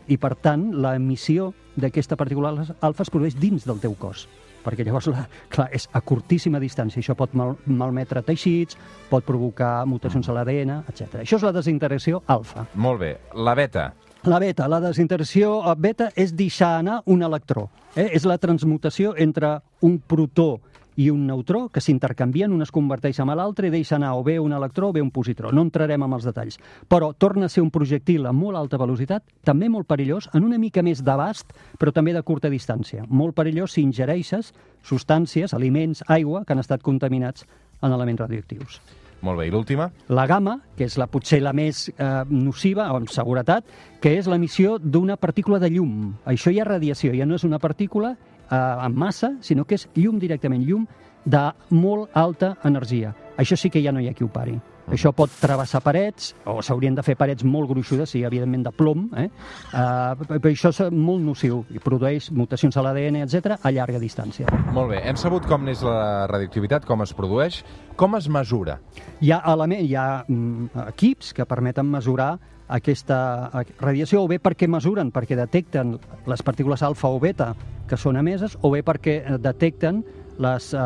i, 0.09 0.17
per 0.17 0.35
tant, 0.41 0.71
l'emissió 0.73 1.53
d'aquesta 1.77 2.17
partícula 2.17 2.55
alfa 2.81 3.05
es 3.05 3.13
produeix 3.13 3.37
dins 3.39 3.69
del 3.69 3.81
teu 3.85 3.95
cos 4.01 4.27
perquè 4.65 4.87
llavors, 4.87 5.09
la, 5.13 5.27
clar, 5.53 5.69
és 5.75 5.89
a 5.93 6.01
curtíssima 6.01 6.61
distància. 6.63 7.03
Això 7.03 7.17
pot 7.19 7.35
mal, 7.39 7.57
malmetre 7.67 8.23
teixits, 8.27 8.79
pot 9.11 9.27
provocar 9.27 9.83
mutacions 9.91 10.29
a 10.29 10.37
l'ADN, 10.39 10.79
etc. 10.89 11.23
Això 11.23 11.41
és 11.41 11.47
la 11.47 11.55
desintegració 11.57 12.23
alfa. 12.33 12.67
Molt 12.75 13.03
bé. 13.03 13.13
La 13.35 13.57
beta. 13.59 13.91
La 14.23 14.39
beta, 14.39 14.69
la 14.71 14.79
desintegració 14.79 15.57
eh, 15.67 15.73
beta 15.83 16.13
és 16.15 16.31
deixar 16.39 16.77
anar 16.79 17.01
un 17.11 17.25
electró. 17.27 17.67
Eh? 17.97 18.07
És 18.15 18.23
la 18.29 18.39
transmutació 18.39 19.17
entre 19.19 19.57
un 19.83 19.99
protó 19.99 20.61
i 20.97 21.09
un 21.11 21.27
neutró 21.27 21.69
que 21.73 21.81
s'intercanvien, 21.81 22.53
un 22.53 22.63
es 22.63 22.73
converteix 22.75 23.21
en 23.23 23.33
l'altre 23.33 23.69
i 23.69 23.73
deixa 23.73 23.97
anar 23.97 24.15
o 24.17 24.23
bé 24.23 24.39
un 24.41 24.53
electró 24.53 24.91
o 24.91 24.93
bé 24.93 25.03
un 25.03 25.11
positró. 25.11 25.53
No 25.53 25.65
entrarem 25.65 26.03
en 26.03 26.13
els 26.13 26.25
detalls. 26.29 26.59
Però 26.89 27.13
torna 27.15 27.47
a 27.47 27.53
ser 27.53 27.63
un 27.63 27.71
projectil 27.71 28.27
a 28.27 28.33
molt 28.33 28.59
alta 28.59 28.81
velocitat, 28.81 29.25
també 29.45 29.69
molt 29.69 29.89
perillós, 29.89 30.29
en 30.35 30.45
una 30.45 30.59
mica 30.59 30.83
més 30.83 31.03
d'abast, 31.03 31.53
però 31.79 31.93
també 31.93 32.13
de 32.13 32.23
curta 32.23 32.51
distància. 32.53 33.07
Molt 33.09 33.37
perillós 33.37 33.73
si 33.73 33.83
ingereixes 33.83 34.53
substàncies, 34.83 35.55
aliments, 35.55 36.05
aigua, 36.09 36.45
que 36.45 36.53
han 36.53 36.63
estat 36.63 36.83
contaminats 36.83 37.47
en 37.83 37.93
elements 37.93 38.21
radioactius. 38.21 38.81
Molt 39.23 39.39
bé. 39.39 39.47
I 39.47 39.53
l'última? 39.55 39.87
La 40.11 40.27
gamma, 40.27 40.57
que 40.77 40.89
és 40.89 40.97
la 40.99 41.07
potser 41.07 41.39
la 41.43 41.53
més 41.55 41.87
eh, 41.93 42.09
nociva, 42.29 42.89
o 42.91 42.99
amb 42.99 43.11
seguretat, 43.11 43.69
que 44.03 44.17
és 44.19 44.27
l'emissió 44.27 44.81
d'una 44.83 45.17
partícula 45.17 45.61
de 45.63 45.71
llum. 45.71 46.17
Això 46.27 46.51
ja 46.51 46.65
és 46.65 46.69
radiació, 46.69 47.15
ja 47.15 47.27
no 47.27 47.39
és 47.39 47.47
una 47.47 47.63
partícula 47.63 48.17
en 48.53 48.99
massa, 48.99 49.35
sinó 49.41 49.65
que 49.65 49.79
és 49.81 49.89
llum 49.97 50.19
directament, 50.23 50.65
llum 50.67 50.87
de 51.25 51.47
molt 51.71 52.13
alta 52.19 52.57
energia. 52.65 53.15
Això 53.39 53.57
sí 53.57 53.71
que 53.71 53.83
ja 53.83 53.93
no 53.93 54.01
hi 54.03 54.11
ha 54.11 54.15
qui 54.15 54.25
ho 54.25 54.31
pari. 54.33 54.59
Això 54.91 55.13
pot 55.15 55.31
travessar 55.41 55.81
parets, 55.85 56.33
o 56.51 56.59
s'haurien 56.65 56.97
de 56.97 57.05
fer 57.07 57.15
parets 57.17 57.45
molt 57.47 57.71
gruixudes, 57.71 58.11
sí, 58.11 58.25
evidentment 58.27 58.65
de 58.67 58.73
plom, 58.75 59.05
eh? 59.17 59.29
Uh, 59.71 60.27
però 60.35 60.51
això 60.51 60.73
és 60.73 60.81
molt 60.91 61.23
nociu 61.23 61.63
i 61.71 61.81
produeix 61.83 62.31
mutacions 62.35 62.77
a 62.77 62.83
l'ADN, 62.85 63.21
etc 63.23 63.61
a 63.63 63.71
llarga 63.71 64.01
distància. 64.03 64.51
Molt 64.75 64.91
bé. 64.91 65.03
Hem 65.07 65.17
sabut 65.21 65.47
com 65.49 65.65
n'és 65.65 65.85
la 65.87 66.27
radioactivitat, 66.31 66.87
com 66.89 67.05
es 67.07 67.15
produeix, 67.15 67.63
com 67.97 68.19
es 68.19 68.29
mesura. 68.29 68.81
Hi 69.23 69.31
ha, 69.31 69.41
element, 69.55 69.87
hi 69.87 69.95
ha 69.95 70.09
mm, 70.27 70.89
equips 70.89 71.33
que 71.37 71.47
permeten 71.47 71.87
mesurar 71.89 72.35
aquesta 72.73 73.51
radiació, 73.81 74.23
o 74.25 74.31
bé 74.31 74.39
perquè 74.43 74.69
mesuren, 74.71 75.13
perquè 75.13 75.37
detecten 75.39 75.97
les 76.31 76.43
partícules 76.43 76.83
alfa 76.83 77.11
o 77.13 77.21
beta 77.21 77.53
que 77.89 77.99
són 78.01 78.17
emeses, 78.17 78.57
o 78.63 78.73
bé 78.73 78.83
perquè 78.87 79.19
eh, 79.21 79.39
detecten 79.43 80.03
les 80.43 80.73
eh, 80.73 80.81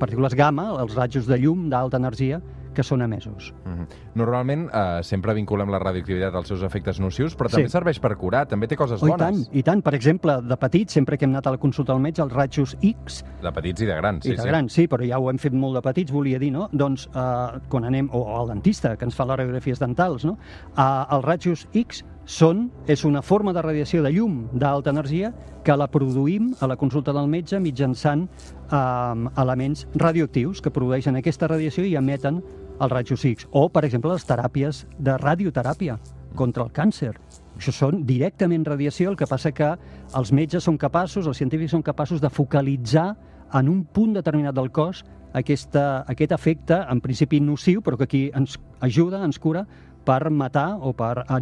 partícules 0.00 0.36
gamma, 0.36 0.68
els 0.82 0.96
rajos 0.98 1.28
de 1.30 1.40
llum 1.40 1.68
d'alta 1.72 2.00
energia, 2.02 2.42
que 2.76 2.84
són 2.84 3.02
emesos. 3.02 3.52
Mm 3.64 3.72
-hmm. 3.72 3.86
Normalment 4.14 4.68
eh, 4.72 5.02
sempre 5.02 5.34
vinculem 5.34 5.70
la 5.72 5.78
radioactivitat 5.80 6.34
als 6.34 6.48
seus 6.48 6.62
efectes 6.62 7.00
nocius, 7.00 7.36
però 7.36 7.48
també 7.50 7.66
Sí. 7.68 7.72
serveix 7.72 7.98
per 8.00 8.16
curar, 8.16 8.46
també 8.46 8.66
té 8.68 8.76
coses 8.76 9.02
Oh, 9.02 9.06
I 9.06 9.10
bones. 9.10 9.18
tant, 9.46 9.56
i 9.56 9.62
tant. 9.62 9.82
Per 9.82 9.94
exemple, 9.94 10.40
de 10.42 10.56
petits, 10.56 10.92
sempre 10.92 11.16
que 11.18 11.24
hem 11.24 11.32
anat 11.32 11.46
a 11.46 11.50
la 11.52 11.58
consulta 11.58 11.92
al 11.92 12.00
metge, 12.00 12.22
els 12.22 12.32
rajos 12.32 12.76
X 12.82 13.24
De 13.42 13.52
petits 13.52 13.80
i 13.82 13.86
de 13.86 13.94
grans, 13.96 14.24
Sí, 14.24 14.32
I 14.32 14.36
de 14.36 14.42
sí. 14.42 14.48
grans, 14.48 14.72
sí, 14.72 14.86
però 14.88 15.04
ja 15.08 15.18
ho 15.18 15.30
hem 15.30 15.38
fet 15.38 15.52
molt 15.52 15.74
de 15.74 15.82
petits, 15.82 16.12
volia 16.12 16.38
dir, 16.38 16.52
no? 16.52 16.68
Doncs 16.72 17.08
eh, 17.14 17.60
quan 17.68 17.84
anem, 17.84 18.08
o, 18.12 18.18
o 18.18 18.40
al 18.40 18.48
dentista, 18.48 18.96
que 18.96 19.04
ens 19.04 19.14
fa 19.14 19.24
les 19.24 19.36
radiografies 19.36 19.78
dentals, 19.78 20.24
no? 20.24 20.36
Eh, 20.76 21.04
els 21.14 21.24
rajos 21.24 21.68
X 21.72 22.04
són, 22.24 22.70
és 22.88 23.04
una 23.04 23.22
forma 23.22 23.52
de 23.52 23.62
radiació 23.62 24.02
de 24.02 24.10
llum 24.10 24.48
d'alta 24.52 24.90
energia 24.90 25.32
que 25.62 25.76
la 25.76 25.86
produïm 25.88 26.54
a 26.60 26.66
la 26.66 26.76
consulta 26.76 27.12
del 27.12 27.28
metge 27.28 27.60
mitjançant 27.60 28.28
eh, 28.72 29.28
elements 29.40 29.86
radioactius 29.94 30.60
que 30.60 30.70
produeixen 30.70 31.16
aquesta 31.16 31.46
radiació 31.46 31.84
i 31.84 31.94
emeten 31.96 32.42
els 32.80 32.92
rajos 32.92 33.24
X. 33.24 33.48
O, 33.52 33.68
per 33.68 33.84
exemple, 33.84 34.12
les 34.12 34.26
teràpies 34.26 34.84
de 34.98 35.16
radioteràpia 35.18 35.98
contra 36.36 36.66
el 36.66 36.72
càncer. 36.72 37.14
Això 37.56 37.72
són 37.72 38.02
directament 38.04 38.66
radiació, 38.66 39.10
el 39.10 39.16
que 39.16 39.28
passa 39.28 39.52
que 39.52 39.72
els 40.16 40.32
metges 40.32 40.66
són 40.68 40.76
capaços, 40.76 41.26
els 41.26 41.38
científics 41.40 41.72
són 41.72 41.82
capaços 41.82 42.20
de 42.20 42.28
focalitzar 42.28 43.14
en 43.54 43.68
un 43.72 43.84
punt 43.84 44.12
determinat 44.12 44.54
del 44.54 44.70
cos 44.74 45.04
aquesta, 45.36 46.04
aquest 46.08 46.32
efecte, 46.32 46.78
en 46.90 47.00
principi 47.04 47.40
nociu, 47.40 47.82
però 47.84 47.96
que 47.96 48.08
aquí 48.08 48.22
ens 48.34 48.58
ajuda, 48.84 49.22
ens 49.24 49.40
cura, 49.40 49.66
per 50.06 50.30
matar 50.30 50.76
o 50.78 50.92
per 50.94 51.24
uh, 51.24 51.38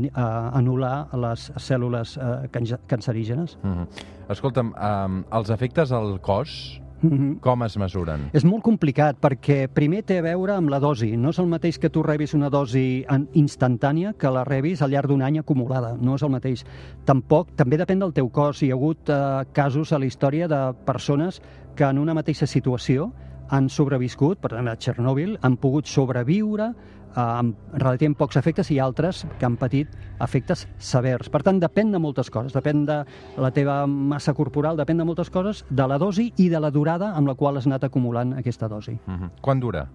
anul·lar 0.57 1.11
les 1.21 1.51
cèl·lules 1.61 2.17
uh, 2.17 2.79
cancerígenes. 2.89 3.59
Mm 3.63 3.73
-hmm. 3.73 3.87
Escolta'm, 4.29 4.73
eh, 4.73 5.37
els 5.37 5.51
efectes 5.51 5.93
al 5.93 6.21
cos, 6.21 6.81
Mm 7.03 7.11
-hmm. 7.11 7.41
com 7.41 7.63
es 7.63 7.77
mesuren? 7.77 8.31
És 8.33 8.45
molt 8.45 8.63
complicat 8.63 9.17
perquè 9.21 9.69
primer 9.69 10.03
té 10.05 10.19
a 10.19 10.23
veure 10.23 10.55
amb 10.55 10.71
la 10.71 10.79
dosi. 10.79 11.17
No 11.17 11.31
és 11.31 11.39
el 11.39 11.47
mateix 11.47 11.79
que 11.79 11.91
tu 11.91 12.03
rebis 12.03 12.35
una 12.35 12.49
dosi 12.49 13.05
instantània 13.33 14.15
que 14.15 14.31
la 14.31 14.45
rebis 14.45 14.83
al 14.83 14.91
llarg 14.91 15.09
d'un 15.09 15.23
any 15.23 15.39
acumulada. 15.39 15.97
No 16.01 16.15
és 16.15 16.23
el 16.23 16.31
mateix. 16.31 16.65
Tampoc, 17.05 17.49
també 17.57 17.77
depèn 17.77 17.99
del 17.99 18.13
teu 18.13 18.29
cos. 18.31 18.63
Hi 18.63 18.71
ha 18.71 18.75
hagut 18.75 19.09
eh, 19.09 19.45
casos 19.53 19.93
a 19.93 19.99
la 19.99 20.07
història 20.07 20.49
de 20.49 20.73
persones 20.85 21.43
que 21.75 21.85
en 21.85 21.99
una 21.99 22.15
mateixa 22.15 22.47
situació 22.47 23.13
han 23.49 23.69
sobreviscut, 23.69 24.41
per 24.41 24.53
exemple, 24.53 24.73
a 24.73 24.81
Txernòbil, 24.81 25.39
han 25.43 25.57
pogut 25.61 25.89
sobreviure 25.91 26.71
eh, 26.71 27.21
amb 27.21 27.75
relativament 27.75 28.17
pocs 28.19 28.39
efectes 28.41 28.71
i 28.75 28.79
altres 28.83 29.25
que 29.39 29.47
han 29.47 29.59
patit 29.61 29.93
efectes 30.25 30.67
severs. 30.79 31.31
Per 31.33 31.43
tant, 31.47 31.61
depèn 31.63 31.93
de 31.95 32.01
moltes 32.03 32.31
coses. 32.33 32.55
Depèn 32.57 32.85
de 32.89 33.01
la 33.41 33.53
teva 33.55 33.83
massa 33.87 34.35
corporal, 34.35 34.79
depèn 34.81 35.03
de 35.03 35.09
moltes 35.09 35.31
coses, 35.35 35.65
de 35.71 35.89
la 35.91 35.99
dosi 35.99 36.31
i 36.37 36.49
de 36.53 36.61
la 36.61 36.73
durada 36.75 37.13
amb 37.15 37.31
la 37.31 37.37
qual 37.39 37.61
has 37.61 37.69
anat 37.71 37.85
acumulant 37.85 38.35
aquesta 38.39 38.69
dosi. 38.69 38.99
Mm 39.07 39.15
-hmm. 39.15 39.31
Quant 39.41 39.61
dura? 39.61 39.89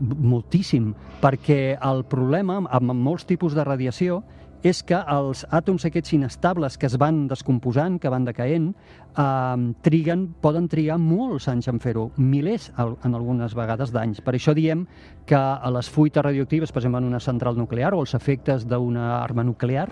Moltíssim, 0.00 0.94
perquè 1.22 1.78
el 1.80 2.04
problema 2.04 2.62
amb 2.68 2.92
molts 2.92 3.24
tipus 3.24 3.54
de 3.54 3.64
radiació 3.64 4.22
és 4.62 4.82
que 4.86 4.98
els 5.10 5.42
àtoms 5.50 5.84
aquests 5.88 6.14
inestables 6.14 6.78
que 6.78 6.86
es 6.86 6.94
van 7.00 7.24
descomposant, 7.30 7.98
que 7.98 8.10
van 8.12 8.24
decaent, 8.24 8.70
eh, 9.18 9.72
triguen, 9.82 10.28
poden 10.40 10.68
trigar 10.68 10.98
molts 11.02 11.48
anys 11.48 11.68
en 11.68 11.80
fer-ho, 11.82 12.10
milers 12.16 12.70
en 12.78 13.14
algunes 13.14 13.54
vegades 13.58 13.92
d'anys. 13.92 14.22
Per 14.22 14.34
això 14.34 14.54
diem 14.54 14.86
que 15.26 15.36
a 15.36 15.70
les 15.70 15.90
fuites 15.90 16.22
radioactives, 16.22 16.72
per 16.72 16.80
exemple, 16.80 17.02
en 17.02 17.10
una 17.10 17.20
central 17.20 17.56
nuclear 17.56 17.92
o 17.94 18.00
els 18.00 18.14
efectes 18.14 18.66
d'una 18.66 19.22
arma 19.22 19.42
nuclear, 19.42 19.88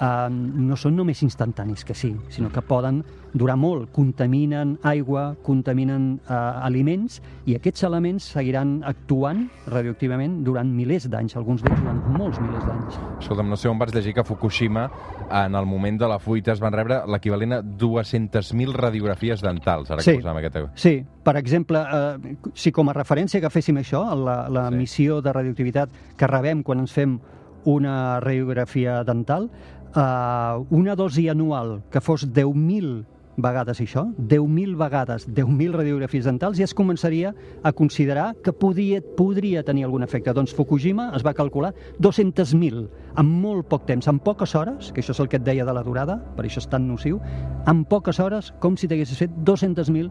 eh, 0.00 0.28
no 0.30 0.76
són 0.76 0.96
només 0.96 1.22
instantanis, 1.22 1.84
que 1.84 1.94
sí, 1.94 2.14
sinó 2.28 2.50
que 2.52 2.62
poden 2.62 3.02
durar 3.34 3.56
molt, 3.58 3.88
contaminen 3.90 4.76
aigua, 4.86 5.34
contaminen 5.42 6.20
eh, 6.22 6.34
aliments, 6.34 7.20
i 7.50 7.56
aquests 7.58 7.82
elements 7.88 8.28
seguiran 8.36 8.76
actuant 8.86 9.48
radioactivament 9.66 10.44
durant 10.46 10.70
milers 10.70 11.08
d'anys, 11.10 11.34
alguns 11.36 11.64
d'ells 11.64 11.80
durant 11.82 11.98
molts 12.14 12.38
milers 12.40 12.64
d'anys. 12.68 13.00
Escolta'm, 13.18 13.50
no 13.50 13.58
sé 13.58 13.68
on 13.68 13.78
vaig 13.82 13.90
llegir 13.94 14.14
que 14.14 14.22
a 14.22 14.24
Fukushima, 14.28 14.86
en 15.30 15.54
el 15.58 15.66
moment 15.66 15.98
de 15.98 16.08
la 16.08 16.20
fuita, 16.22 16.52
es 16.54 16.62
van 16.62 16.72
rebre 16.78 17.02
l'equivalent 17.10 17.58
a 17.58 17.62
200.000 17.62 18.72
radiografies 18.78 19.42
dentals, 19.42 19.90
ara 19.90 20.02
Sí. 20.02 20.12
que 20.12 20.22
posàvem 20.22 20.38
aquesta... 20.44 20.66
Sí, 20.74 21.04
per 21.24 21.36
exemple, 21.36 21.82
eh, 21.82 22.36
si 22.54 22.70
com 22.72 22.88
a 22.88 22.94
referència 22.94 23.38
agaféssim 23.42 23.76
això, 23.82 24.04
la, 24.14 24.44
la 24.48 24.68
sí. 24.70 24.76
missió 24.76 25.20
de 25.22 25.32
radioactivitat 25.32 25.90
que 26.16 26.26
rebem 26.30 26.62
quan 26.62 26.84
ens 26.84 26.92
fem 26.94 27.18
una 27.64 28.20
radiografia 28.20 29.02
dental, 29.04 29.50
eh, 29.96 30.64
una 30.70 30.94
dosi 30.96 31.28
anual 31.28 31.82
que 31.90 32.00
fos 32.00 32.26
10.000 32.32 33.04
vegades 33.36 33.80
això, 33.82 34.04
10.000 34.16 34.76
vegades, 34.78 35.24
10.000 35.26 35.72
radiografies 35.74 36.24
dentals, 36.24 36.56
ja 36.56 36.68
es 36.68 36.74
començaria 36.74 37.32
a 37.64 37.72
considerar 37.72 38.36
que 38.44 38.52
podia, 38.52 39.00
podria 39.16 39.64
tenir 39.66 39.82
algun 39.84 40.04
efecte. 40.06 40.32
Doncs 40.32 40.54
Fukushima 40.54 41.08
es 41.16 41.24
va 41.26 41.32
calcular 41.34 41.72
200.000 41.98 42.84
en 43.18 43.26
molt 43.26 43.66
poc 43.66 43.86
temps, 43.86 44.06
en 44.06 44.20
poques 44.22 44.54
hores, 44.54 44.92
que 44.92 45.02
això 45.02 45.10
és 45.16 45.20
el 45.20 45.28
que 45.28 45.40
et 45.42 45.44
deia 45.44 45.66
de 45.66 45.74
la 45.74 45.82
durada, 45.82 46.20
per 46.36 46.44
això 46.46 46.62
és 46.62 46.70
tan 46.70 46.86
nociu, 46.86 47.18
en 47.66 47.82
poques 47.84 48.20
hores, 48.22 48.52
com 48.62 48.76
si 48.78 48.86
t'haguessis 48.86 49.18
fet 49.18 49.34
200.000 49.42 50.10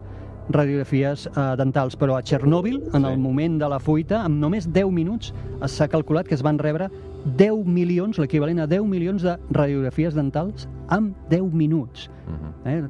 radiografies 0.50 1.26
eh, 1.32 1.40
dentals, 1.56 1.96
però 1.96 2.18
a 2.18 2.22
Txernòbil, 2.22 2.82
en 2.92 3.04
Sí. 3.06 3.10
el 3.10 3.18
moment 3.18 3.58
de 3.58 3.68
la 3.68 3.80
fuita, 3.80 4.26
en 4.26 4.38
només 4.40 4.68
10 4.70 4.90
minuts 4.92 5.32
s'ha 5.64 5.88
calculat 5.88 6.28
que 6.28 6.34
es 6.34 6.42
van 6.42 6.58
rebre 6.58 6.90
10 7.24 7.64
milions, 7.66 8.18
l'equivalent 8.18 8.58
a 8.60 8.66
10 8.66 8.84
milions 8.86 9.22
de 9.22 9.36
radiografies 9.50 10.14
dentals 10.14 10.68
en 10.92 11.14
10 11.30 11.52
minuts. 11.52 12.10
Mhm. 12.28 12.50
Eh? 12.68 12.82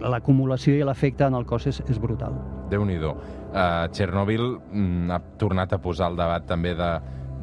L'acumulació 0.00 0.74
i 0.76 0.84
l'efecte 0.84 1.24
en 1.24 1.34
el 1.34 1.44
cos 1.46 1.66
és, 1.66 1.82
és 1.88 1.98
brutal. 2.00 2.34
Déu-n'hi-do. 2.70 3.12
Uh, 3.54 3.86
Txernòbil 3.92 4.42
mm, 4.72 5.10
ha 5.14 5.20
tornat 5.38 5.72
a 5.72 5.78
posar 5.78 6.10
el 6.10 6.16
debat 6.16 6.46
també 6.48 6.74
de, 6.74 6.90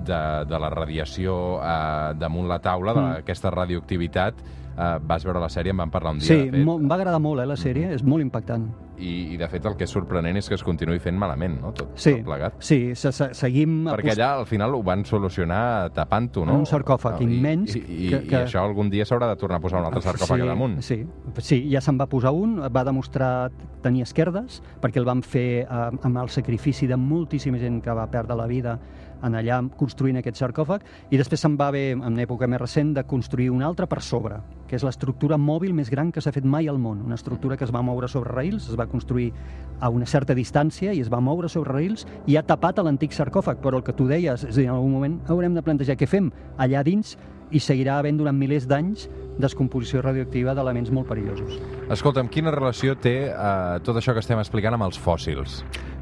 de, 0.05 0.21
de 0.50 0.60
la 0.60 0.69
radiació 0.74 1.36
uh, 1.60 2.12
damunt 2.19 2.48
la 2.50 2.60
taula, 2.60 2.93
Mm. 2.93 3.13
d'aquesta 3.21 3.51
radioactivitat. 3.51 4.41
Uh, 4.71 4.98
vas 5.05 5.24
veure 5.27 5.39
la 5.39 5.50
sèrie, 5.51 5.71
en 5.71 5.77
vam 5.77 5.91
parlar 5.91 6.13
un 6.13 6.19
dia, 6.19 6.27
Sí, 6.27 6.45
de 6.50 6.51
fet. 6.57 6.65
mo- 6.65 6.77
em 6.79 6.88
va 6.89 6.95
agradar 6.95 7.19
molt, 7.19 7.41
eh, 7.41 7.45
la 7.45 7.57
sèrie, 7.60 7.91
és 7.93 8.03
molt 8.03 8.21
impactant. 8.24 8.69
I, 9.01 9.34
I, 9.34 9.38
de 9.38 9.48
fet, 9.50 9.65
el 9.65 9.75
que 9.75 9.84
és 9.88 9.91
sorprenent 9.91 10.38
és 10.38 10.48
que 10.48 10.53
es 10.55 10.63
continuï 10.63 11.00
fent 11.01 11.17
malament, 11.17 11.55
no?, 11.62 11.72
tot, 11.74 11.91
Sí, 11.98 12.12
tot 12.20 12.25
plegat. 12.27 12.53
sí, 12.62 12.93
se, 12.96 13.12
se, 13.12 13.31
seguim... 13.34 13.88
Perquè 13.89 14.13
allà, 14.13 14.27
al 14.39 14.46
final, 14.46 14.75
ho 14.77 14.84
van 14.86 15.03
solucionar 15.10 15.89
tapant-ho, 15.96 16.46
no? 16.46 16.60
Un 16.62 16.65
sarcòfag 16.70 17.22
I, 17.22 17.25
immens 17.25 17.75
I, 17.75 17.79
i, 17.81 18.10
que- 18.12 18.22
i 18.24 18.27
que- 18.29 18.43
això 18.46 18.62
algun 18.62 18.89
dia 18.93 19.05
s'haurà 19.10 19.27
de 19.31 19.36
tornar 19.41 19.58
a 19.58 19.63
posar 19.65 19.79
un 19.81 19.88
altre 19.89 20.03
sarcòfag 20.05 20.41
sí, 20.41 20.48
damunt. 20.48 20.77
Sí, 20.86 21.00
sí, 21.39 21.60
ja 21.72 21.81
se'n 21.81 21.98
va 22.00 22.05
posar 22.12 22.31
un, 22.38 22.60
va 22.62 22.84
demostrar 22.86 23.51
tenir 23.81 24.03
esquerdes, 24.05 24.62
perquè 24.81 25.01
el 25.01 25.05
van 25.10 25.24
fer 25.25 25.63
eh, 25.65 25.67
amb 26.03 26.17
el 26.22 26.29
sacrifici 26.29 26.86
de 26.88 26.98
moltíssima 26.98 27.58
gent 27.58 27.81
que 27.81 27.91
va 27.98 28.05
perdre 28.12 28.38
la 28.38 28.46
vida 28.48 28.77
en 29.23 29.35
allà 29.37 29.59
construint 29.77 30.17
aquest 30.19 30.39
sarcòfag, 30.41 30.85
i 31.11 31.19
després 31.19 31.41
se'n 31.43 31.57
va 31.59 31.69
haver, 31.71 31.91
en 31.97 32.19
època 32.19 32.49
més 32.49 32.61
recent, 32.61 32.93
de 32.95 33.03
construir 33.07 33.49
un 33.51 33.63
altre 33.63 33.87
per 33.87 34.01
sobre, 34.01 34.41
que 34.67 34.77
és 34.79 34.85
l'estructura 34.85 35.37
mòbil 35.37 35.73
més 35.77 35.89
gran 35.91 36.11
que 36.11 36.21
s'ha 36.23 36.33
fet 36.35 36.45
mai 36.47 36.69
al 36.71 36.79
món, 36.79 37.01
una 37.05 37.17
estructura 37.19 37.57
que 37.57 37.67
es 37.67 37.73
va 37.73 37.83
moure 37.85 38.07
sobre 38.11 38.33
raïls, 38.33 38.69
es 38.69 38.79
va 38.79 38.87
construir 38.87 39.31
a 39.79 39.89
una 39.89 40.05
certa 40.05 40.35
distància 40.37 40.93
i 40.93 41.01
es 41.01 41.11
va 41.11 41.19
moure 41.19 41.49
sobre 41.49 41.73
raïls 41.73 42.05
i 42.27 42.37
ha 42.37 42.45
tapat 42.45 42.79
l'antic 42.81 43.13
sarcòfag, 43.13 43.61
però 43.61 43.77
el 43.77 43.83
que 43.83 43.93
tu 43.93 44.07
deies, 44.07 44.45
és 44.45 44.55
a 44.55 44.59
dir, 44.59 44.69
en 44.69 44.77
algun 44.77 44.95
moment 44.95 45.19
haurem 45.27 45.57
de 45.57 45.63
plantejar 45.65 45.97
què 45.99 46.07
fem 46.07 46.31
allà 46.57 46.83
dins 46.87 47.17
i 47.51 47.59
seguirà 47.59 47.97
havent 47.99 48.19
durant 48.21 48.37
milers 48.37 48.67
d'anys 48.67 49.07
descomposició 49.41 50.01
radioactiva 50.05 50.55
d'elements 50.55 50.91
molt 50.93 51.09
perillosos. 51.11 51.57
Escolta'm, 51.91 52.29
quina 52.31 52.53
relació 52.53 52.95
té 52.95 53.15
eh, 53.31 53.79
tot 53.85 53.97
això 53.99 54.15
que 54.15 54.23
estem 54.23 54.39
explicant 54.39 54.77
amb 54.77 54.87
els 54.87 54.99
fòssils? 55.01 55.61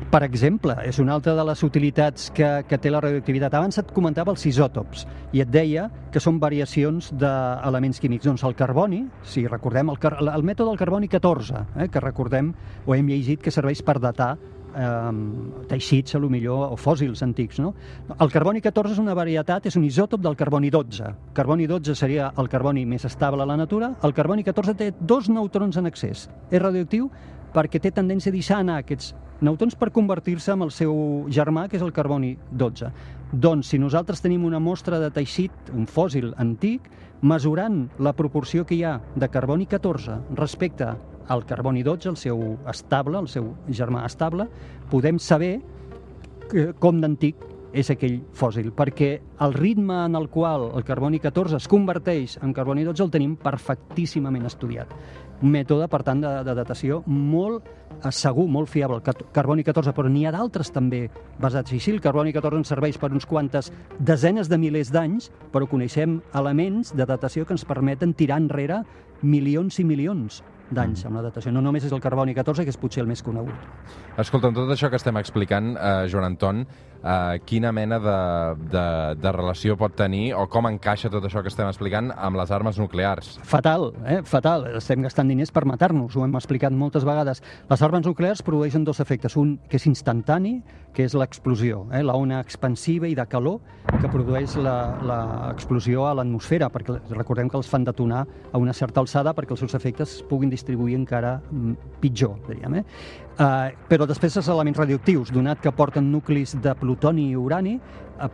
Per 0.09 0.23
exemple, 0.25 0.73
és 0.89 0.97
una 0.97 1.13
altra 1.13 1.35
de 1.37 1.43
les 1.45 1.59
utilitats 1.61 2.31
que, 2.33 2.47
que 2.65 2.77
té 2.81 2.89
la 2.89 2.97
radioactivitat. 3.03 3.53
Abans 3.53 3.77
et 3.77 3.91
comentava 3.93 4.33
els 4.33 4.41
isòtops 4.49 5.03
i 5.37 5.43
et 5.43 5.51
deia 5.53 5.83
que 6.09 6.21
són 6.23 6.39
variacions 6.41 7.11
d'elements 7.13 8.01
químics. 8.01 8.25
Doncs 8.25 8.41
el 8.47 8.57
carboni, 8.57 9.03
si 9.21 9.45
recordem, 9.45 9.93
el, 9.93 10.31
el 10.33 10.47
mètode 10.49 10.71
del 10.71 10.81
carboni 10.81 11.11
14, 11.13 11.61
eh, 11.75 11.89
que 11.93 12.01
recordem 12.01 12.49
o 12.87 12.97
hem 12.97 13.13
llegit 13.13 13.45
que 13.45 13.53
serveix 13.53 13.85
per 13.85 13.99
datar 14.01 14.31
eh, 14.73 15.13
teixits, 15.69 16.17
a 16.17 16.25
lo 16.25 16.33
millor, 16.33 16.73
o 16.73 16.81
fòssils 16.81 17.21
antics. 17.21 17.61
No? 17.61 17.75
El 18.17 18.33
carboni 18.33 18.65
14 18.65 18.97
és 18.97 19.05
una 19.05 19.13
varietat, 19.13 19.69
és 19.69 19.77
un 19.77 19.85
isòtop 19.85 20.25
del 20.25 20.37
carboni 20.39 20.73
12. 20.73 21.13
Carboni 21.37 21.69
12 21.69 21.93
seria 21.93 22.33
el 22.33 22.49
carboni 22.49 22.87
més 22.89 23.05
estable 23.05 23.45
a 23.45 23.51
la 23.53 23.61
natura. 23.61 23.93
El 24.01 24.17
carboni 24.17 24.41
14 24.47 24.73
té 24.73 24.93
dos 24.99 25.29
neutrons 25.29 25.77
en 25.77 25.93
excés. 25.93 26.31
És 26.49 26.63
radioactiu 26.65 27.11
perquè 27.53 27.81
té 27.81 27.91
tendència 27.91 28.31
a 28.31 28.35
deixar 28.35 28.59
anar 28.61 28.79
aquests 28.81 29.13
neutrons 29.41 29.75
per 29.79 29.91
convertir-se 29.95 30.51
en 30.53 30.65
el 30.65 30.71
seu 30.75 30.93
germà, 31.31 31.67
que 31.69 31.77
és 31.79 31.83
el 31.85 31.93
carboni 31.95 32.33
12. 32.51 32.91
Doncs, 33.31 33.69
si 33.71 33.79
nosaltres 33.79 34.21
tenim 34.21 34.45
una 34.45 34.59
mostra 34.59 34.99
de 34.99 35.11
teixit, 35.15 35.71
un 35.73 35.87
fòssil 35.87 36.33
antic, 36.37 36.89
mesurant 37.21 37.85
la 37.99 38.13
proporció 38.15 38.65
que 38.65 38.75
hi 38.75 38.83
ha 38.83 38.97
de 39.15 39.29
carboni 39.31 39.67
14 39.67 40.17
respecte 40.39 40.93
al 41.29 41.45
carboni 41.45 41.83
12, 41.83 42.09
el 42.09 42.17
seu 42.17 42.41
estable, 42.67 43.19
el 43.19 43.27
seu 43.29 43.53
germà 43.69 44.05
estable, 44.07 44.47
podem 44.89 45.19
saber 45.21 45.59
com 46.81 47.01
d'antic 47.03 47.43
és 47.73 47.89
aquell 47.93 48.19
fòssil, 48.33 48.71
perquè 48.75 49.11
el 49.45 49.53
ritme 49.53 50.03
en 50.05 50.17
el 50.17 50.29
qual 50.33 50.69
el 50.75 50.85
carboni 50.85 51.19
14 51.21 51.59
es 51.59 51.67
converteix 51.69 52.37
en 52.43 52.53
carboni 52.53 52.85
12 52.87 53.05
el 53.05 53.11
tenim 53.13 53.35
perfectíssimament 53.39 54.47
estudiat. 54.49 54.93
Un 55.39 55.53
mètode, 55.53 55.87
per 55.87 56.01
tant, 56.03 56.19
de, 56.19 56.31
de 56.43 56.55
datació 56.57 56.99
molt 57.07 57.63
eh, 57.69 58.11
segur, 58.11 58.47
molt 58.51 58.67
fiable, 58.71 58.99
el 58.99 59.25
carboni 59.35 59.63
14, 59.63 59.93
però 59.95 60.11
n'hi 60.11 60.25
ha 60.27 60.33
d'altres 60.35 60.73
també 60.75 61.05
basats 61.39 61.71
així. 61.71 61.93
El 61.93 62.03
carboni 62.03 62.33
14 62.35 62.59
ens 62.59 62.73
serveix 62.73 62.99
per 62.99 63.13
uns 63.13 63.27
quantes 63.29 63.71
desenes 63.99 64.49
de 64.51 64.59
milers 64.59 64.91
d'anys, 64.91 65.29
però 65.53 65.69
coneixem 65.69 66.19
elements 66.35 66.91
de 66.97 67.07
datació 67.07 67.45
que 67.45 67.55
ens 67.55 67.67
permeten 67.69 68.17
tirar 68.17 68.41
enrere 68.41 68.83
milions 69.21 69.79
i 69.79 69.85
milions 69.87 70.41
d'anys 70.69 71.05
amb 71.07 71.17
la 71.17 71.23
datació. 71.25 71.51
No 71.53 71.63
només 71.65 71.85
és 71.87 71.93
el 71.95 72.01
carboni 72.03 72.35
14, 72.37 72.65
que 72.65 72.73
és 72.73 72.77
potser 72.79 73.03
el 73.03 73.09
més 73.09 73.23
conegut. 73.25 73.55
Escolta, 74.21 74.51
tot 74.53 74.69
això 74.73 74.89
que 74.91 74.99
estem 74.99 75.17
explicant, 75.17 75.75
eh, 75.75 76.07
Joan 76.11 76.27
Anton, 76.29 76.65
eh, 77.03 77.39
quina 77.45 77.71
mena 77.75 77.99
de, 77.99 78.17
de, 78.71 78.85
de 79.21 79.31
relació 79.35 79.77
pot 79.79 79.95
tenir 79.97 80.33
o 80.37 80.45
com 80.51 80.67
encaixa 80.69 81.11
tot 81.11 81.25
això 81.25 81.43
que 81.43 81.51
estem 81.51 81.69
explicant 81.69 82.11
amb 82.15 82.39
les 82.39 82.51
armes 82.55 82.79
nuclears? 82.81 83.37
Fatal, 83.47 83.91
eh? 84.05 84.19
fatal. 84.27 84.67
Estem 84.79 85.05
gastant 85.05 85.29
diners 85.31 85.53
per 85.55 85.65
matar-nos, 85.69 86.15
ho 86.15 86.25
hem 86.25 86.35
explicat 86.39 86.75
moltes 86.75 87.07
vegades. 87.07 87.43
Les 87.69 87.85
armes 87.85 88.05
nuclears 88.05 88.43
produeixen 88.45 88.85
dos 88.87 88.99
efectes. 88.99 89.37
Un 89.39 89.57
que 89.69 89.79
és 89.79 89.87
instantani, 89.89 90.59
que 90.93 91.05
és 91.05 91.13
l'explosió, 91.17 91.83
eh? 91.93 92.01
la 92.03 92.15
ona 92.17 92.39
expansiva 92.43 93.07
i 93.07 93.15
de 93.15 93.25
calor 93.29 93.59
que 93.99 94.09
produeix 94.11 94.55
l'explosió 94.59 96.05
a 96.07 96.15
l'atmosfera, 96.17 96.69
perquè 96.73 96.97
recordem 97.13 97.49
que 97.49 97.57
els 97.59 97.69
fan 97.69 97.85
detonar 97.87 98.25
a 98.51 98.61
una 98.61 98.73
certa 98.73 99.01
alçada 99.03 99.33
perquè 99.37 99.55
els 99.55 99.63
seus 99.63 99.75
efectes 99.77 100.17
es 100.17 100.23
puguin 100.25 100.49
distribuir 100.49 100.97
encara 100.97 101.37
mm, 101.39 101.99
pitjor, 102.01 102.37
diríem. 102.47 102.79
Eh? 102.81 102.83
Uh, 103.39 103.69
però 103.87 104.03
després 104.03 104.33
els 104.35 104.49
elements 104.51 104.75
radioactius, 104.75 105.29
donat 105.31 105.61
que 105.63 105.71
porten 105.71 106.09
nuclis 106.11 106.57
de 106.59 106.73
plutoni 106.75 107.29
i 107.31 107.37
urani, 107.39 107.77
eh, 107.79 108.27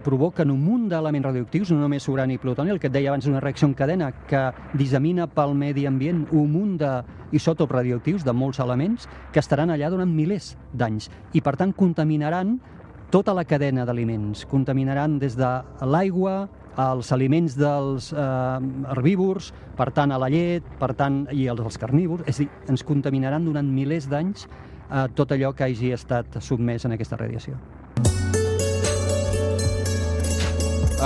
provoquen 0.00 0.48
un 0.48 0.62
munt 0.64 0.86
d'elements 0.88 1.26
radioactius, 1.26 1.74
no 1.74 1.82
només 1.82 2.06
urani 2.08 2.38
i 2.38 2.40
plutoni, 2.40 2.72
el 2.72 2.80
que 2.80 2.88
et 2.88 2.94
deia 2.94 3.10
abans, 3.12 3.26
una 3.28 3.42
reacció 3.44 3.68
en 3.68 3.74
cadena 3.76 4.08
que 4.30 4.46
dissemina 4.72 5.26
pel 5.26 5.52
medi 5.52 5.84
ambient 5.84 6.24
un 6.30 6.48
munt 6.54 6.78
d'isòtops 6.80 7.76
radioactius, 7.76 8.24
de 8.24 8.32
molts 8.32 8.62
elements, 8.64 9.04
que 9.30 9.44
estaran 9.44 9.74
allà 9.74 9.90
durant 9.92 10.08
milers 10.08 10.54
d'anys 10.72 11.10
i, 11.34 11.42
per 11.44 11.58
tant, 11.60 11.76
contaminaran 11.76 12.56
tota 13.12 13.34
la 13.36 13.44
cadena 13.44 13.84
d'aliments. 13.84 14.46
Contaminaran 14.48 15.18
des 15.20 15.36
de 15.36 15.52
l'aigua, 15.84 16.46
als 16.76 17.10
aliments 17.12 17.56
dels 17.56 18.12
eh, 18.12 18.20
herbívors, 18.92 19.52
per 19.76 19.90
tant, 19.96 20.12
a 20.12 20.18
la 20.20 20.28
llet, 20.32 20.64
per 20.80 20.92
tant, 20.94 21.24
i 21.32 21.46
els, 21.48 21.60
els 21.64 21.78
carnívors. 21.80 22.22
És 22.28 22.40
a 22.40 22.44
dir, 22.44 22.50
ens 22.68 22.84
contaminaran 22.84 23.44
durant 23.48 23.66
milers 23.66 24.08
d'anys 24.12 24.46
eh, 24.46 25.06
tot 25.16 25.32
allò 25.32 25.54
que 25.56 25.64
hagi 25.70 25.92
estat 25.96 26.38
sotmès 26.44 26.84
en 26.84 26.92
aquesta 26.96 27.16
radiació. 27.16 27.56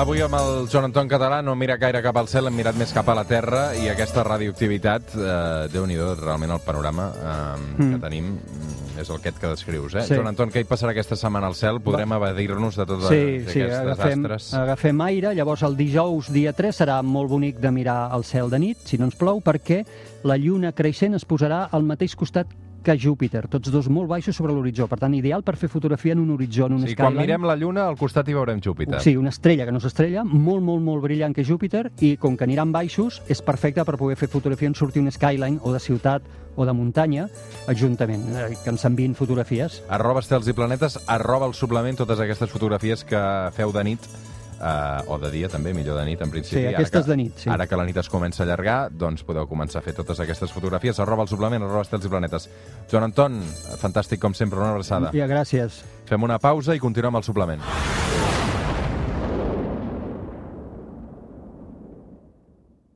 Avui 0.00 0.20
amb 0.22 0.37
el 0.38 0.68
Joan 0.70 0.87
Anton 0.87 1.09
Català 1.11 1.40
no 1.42 1.56
mira 1.59 1.74
gaire 1.76 1.98
cap 2.00 2.16
al 2.16 2.28
cel, 2.30 2.46
hem 2.46 2.54
mirat 2.56 2.76
més 2.78 2.92
cap 2.94 3.09
a 3.11 3.14
la 3.18 3.24
Terra 3.26 3.72
i 3.76 3.88
aquesta 3.90 4.22
radioactivitat, 4.24 5.16
eh, 5.18 5.66
Déu-n'hi-do, 5.72 6.12
realment 6.22 6.54
el 6.54 6.62
panorama 6.64 7.09
eh, 7.11 7.56
que 7.76 7.88
Mm. 7.96 8.00
tenim 8.00 8.28
mm, 8.38 8.69
és 9.00 9.10
el 9.10 9.16
aquest 9.20 9.38
que 9.40 9.50
descrius. 9.50 9.94
Eh? 9.94 10.04
Sí. 10.06 10.14
Joan 10.14 10.30
Anton, 10.30 10.50
què 10.52 10.62
hi 10.62 10.68
passarà 10.68 10.92
aquesta 10.94 11.16
setmana 11.18 11.48
al 11.50 11.56
cel? 11.58 11.80
Podrem 11.84 12.12
evadir-nos 12.16 12.76
de 12.78 12.86
tots 12.86 13.08
Sí, 13.08 13.20
sí, 13.48 13.62
aquests 13.64 13.78
agafem, 13.80 14.22
desastres? 14.22 14.48
agafem 14.60 15.00
aire, 15.08 15.34
llavors 15.34 15.62
el 15.66 15.76
dijous, 15.78 16.30
dia 16.32 16.52
3, 16.56 16.76
serà 16.82 17.00
molt 17.02 17.30
bonic 17.30 17.60
de 17.60 17.70
mirar 17.74 18.10
el 18.16 18.24
cel 18.24 18.50
de 18.50 18.58
nit, 18.62 18.78
si 18.84 18.98
no 18.98 19.08
ens 19.10 19.16
plou, 19.18 19.40
perquè 19.44 19.82
la 20.24 20.36
lluna 20.36 20.72
creixent 20.76 21.14
es 21.18 21.24
posarà 21.26 21.66
al 21.72 21.82
mateix 21.82 22.14
costat 22.16 22.46
que 22.83 22.97
Júpiter, 22.99 23.47
tots 23.49 23.71
dos 23.71 23.88
molt 23.88 24.09
baixos 24.09 24.37
sobre 24.37 24.53
l'horitzó. 24.53 24.87
Per 24.88 24.99
tant, 24.99 25.14
ideal 25.14 25.43
per 25.45 25.57
fer 25.57 25.69
fotografia 25.69 26.12
en 26.12 26.21
un 26.21 26.31
horitzó, 26.31 26.66
en 26.66 26.75
un 26.75 26.87
Sí, 26.87 26.95
quan 26.95 27.12
skyline. 27.12 27.21
mirem 27.27 27.45
la 27.45 27.57
Lluna, 27.57 27.87
al 27.88 27.97
costat 27.97 28.29
hi 28.29 28.35
veurem 28.35 28.61
Júpiter. 28.61 29.01
Sí, 29.01 29.16
una 29.16 29.29
estrella 29.29 29.66
que 29.66 29.73
no 29.73 29.81
s'estrella, 29.81 30.25
molt, 30.25 30.62
molt, 30.62 30.83
molt 30.83 31.03
brillant 31.03 31.35
que 31.35 31.45
Júpiter, 31.45 31.90
i 32.01 32.16
com 32.16 32.37
que 32.37 32.45
aniran 32.45 32.73
baixos, 32.73 33.23
és 33.29 33.43
perfecte 33.43 33.85
per 33.85 33.97
poder 33.99 34.16
fer 34.16 34.29
fotografia 34.29 34.69
en 34.69 34.75
sortir 34.75 35.03
un 35.03 35.11
skyline 35.12 35.59
o 35.62 35.73
de 35.73 35.81
ciutat 35.81 36.23
o 36.57 36.66
de 36.66 36.73
muntanya, 36.73 37.29
juntament, 37.79 38.25
eh, 38.37 38.57
que 38.64 38.71
ens 38.71 38.85
enviïn 38.85 39.14
fotografies. 39.14 39.83
Arroba 39.88 40.21
estels 40.21 40.49
i 40.49 40.53
planetes, 40.53 40.99
arroba 41.07 41.47
el 41.47 41.55
suplement, 41.55 41.97
totes 41.97 42.19
aquestes 42.21 42.51
fotografies 42.51 43.05
que 43.05 43.21
feu 43.53 43.73
de 43.73 43.85
nit, 43.85 44.01
eh, 44.61 45.11
o 45.11 45.18
de 45.18 45.31
dia 45.33 45.49
també, 45.49 45.73
millor 45.77 45.99
de 45.99 46.05
nit 46.09 46.23
en 46.23 46.31
principi. 46.31 46.61
Sí, 46.61 46.66
aquestes 46.75 47.05
que, 47.05 47.11
de 47.11 47.16
nit, 47.16 47.44
sí. 47.44 47.51
Ara 47.51 47.66
que 47.66 47.79
la 47.81 47.87
nit 47.88 47.96
es 48.01 48.11
comença 48.12 48.42
a 48.42 48.46
allargar, 48.46 48.79
doncs 48.92 49.25
podeu 49.27 49.49
començar 49.51 49.81
a 49.81 49.87
fer 49.87 49.94
totes 49.96 50.20
aquestes 50.20 50.53
fotografies. 50.53 51.01
Arroba 51.01 51.27
el 51.27 51.33
suplement, 51.33 51.64
arroba 51.66 51.87
estels 51.87 52.07
i 52.07 52.12
planetes. 52.12 52.51
Joan 52.90 53.11
Anton, 53.11 53.40
fantàstic 53.81 54.23
com 54.23 54.37
sempre, 54.37 54.61
una 54.61 54.75
abraçada. 54.75 55.14
Ja, 55.16 55.31
gràcies. 55.31 55.83
Fem 56.11 56.23
una 56.27 56.38
pausa 56.42 56.77
i 56.77 56.83
continuem 56.83 57.20
el 57.20 57.27
suplement. 57.27 57.64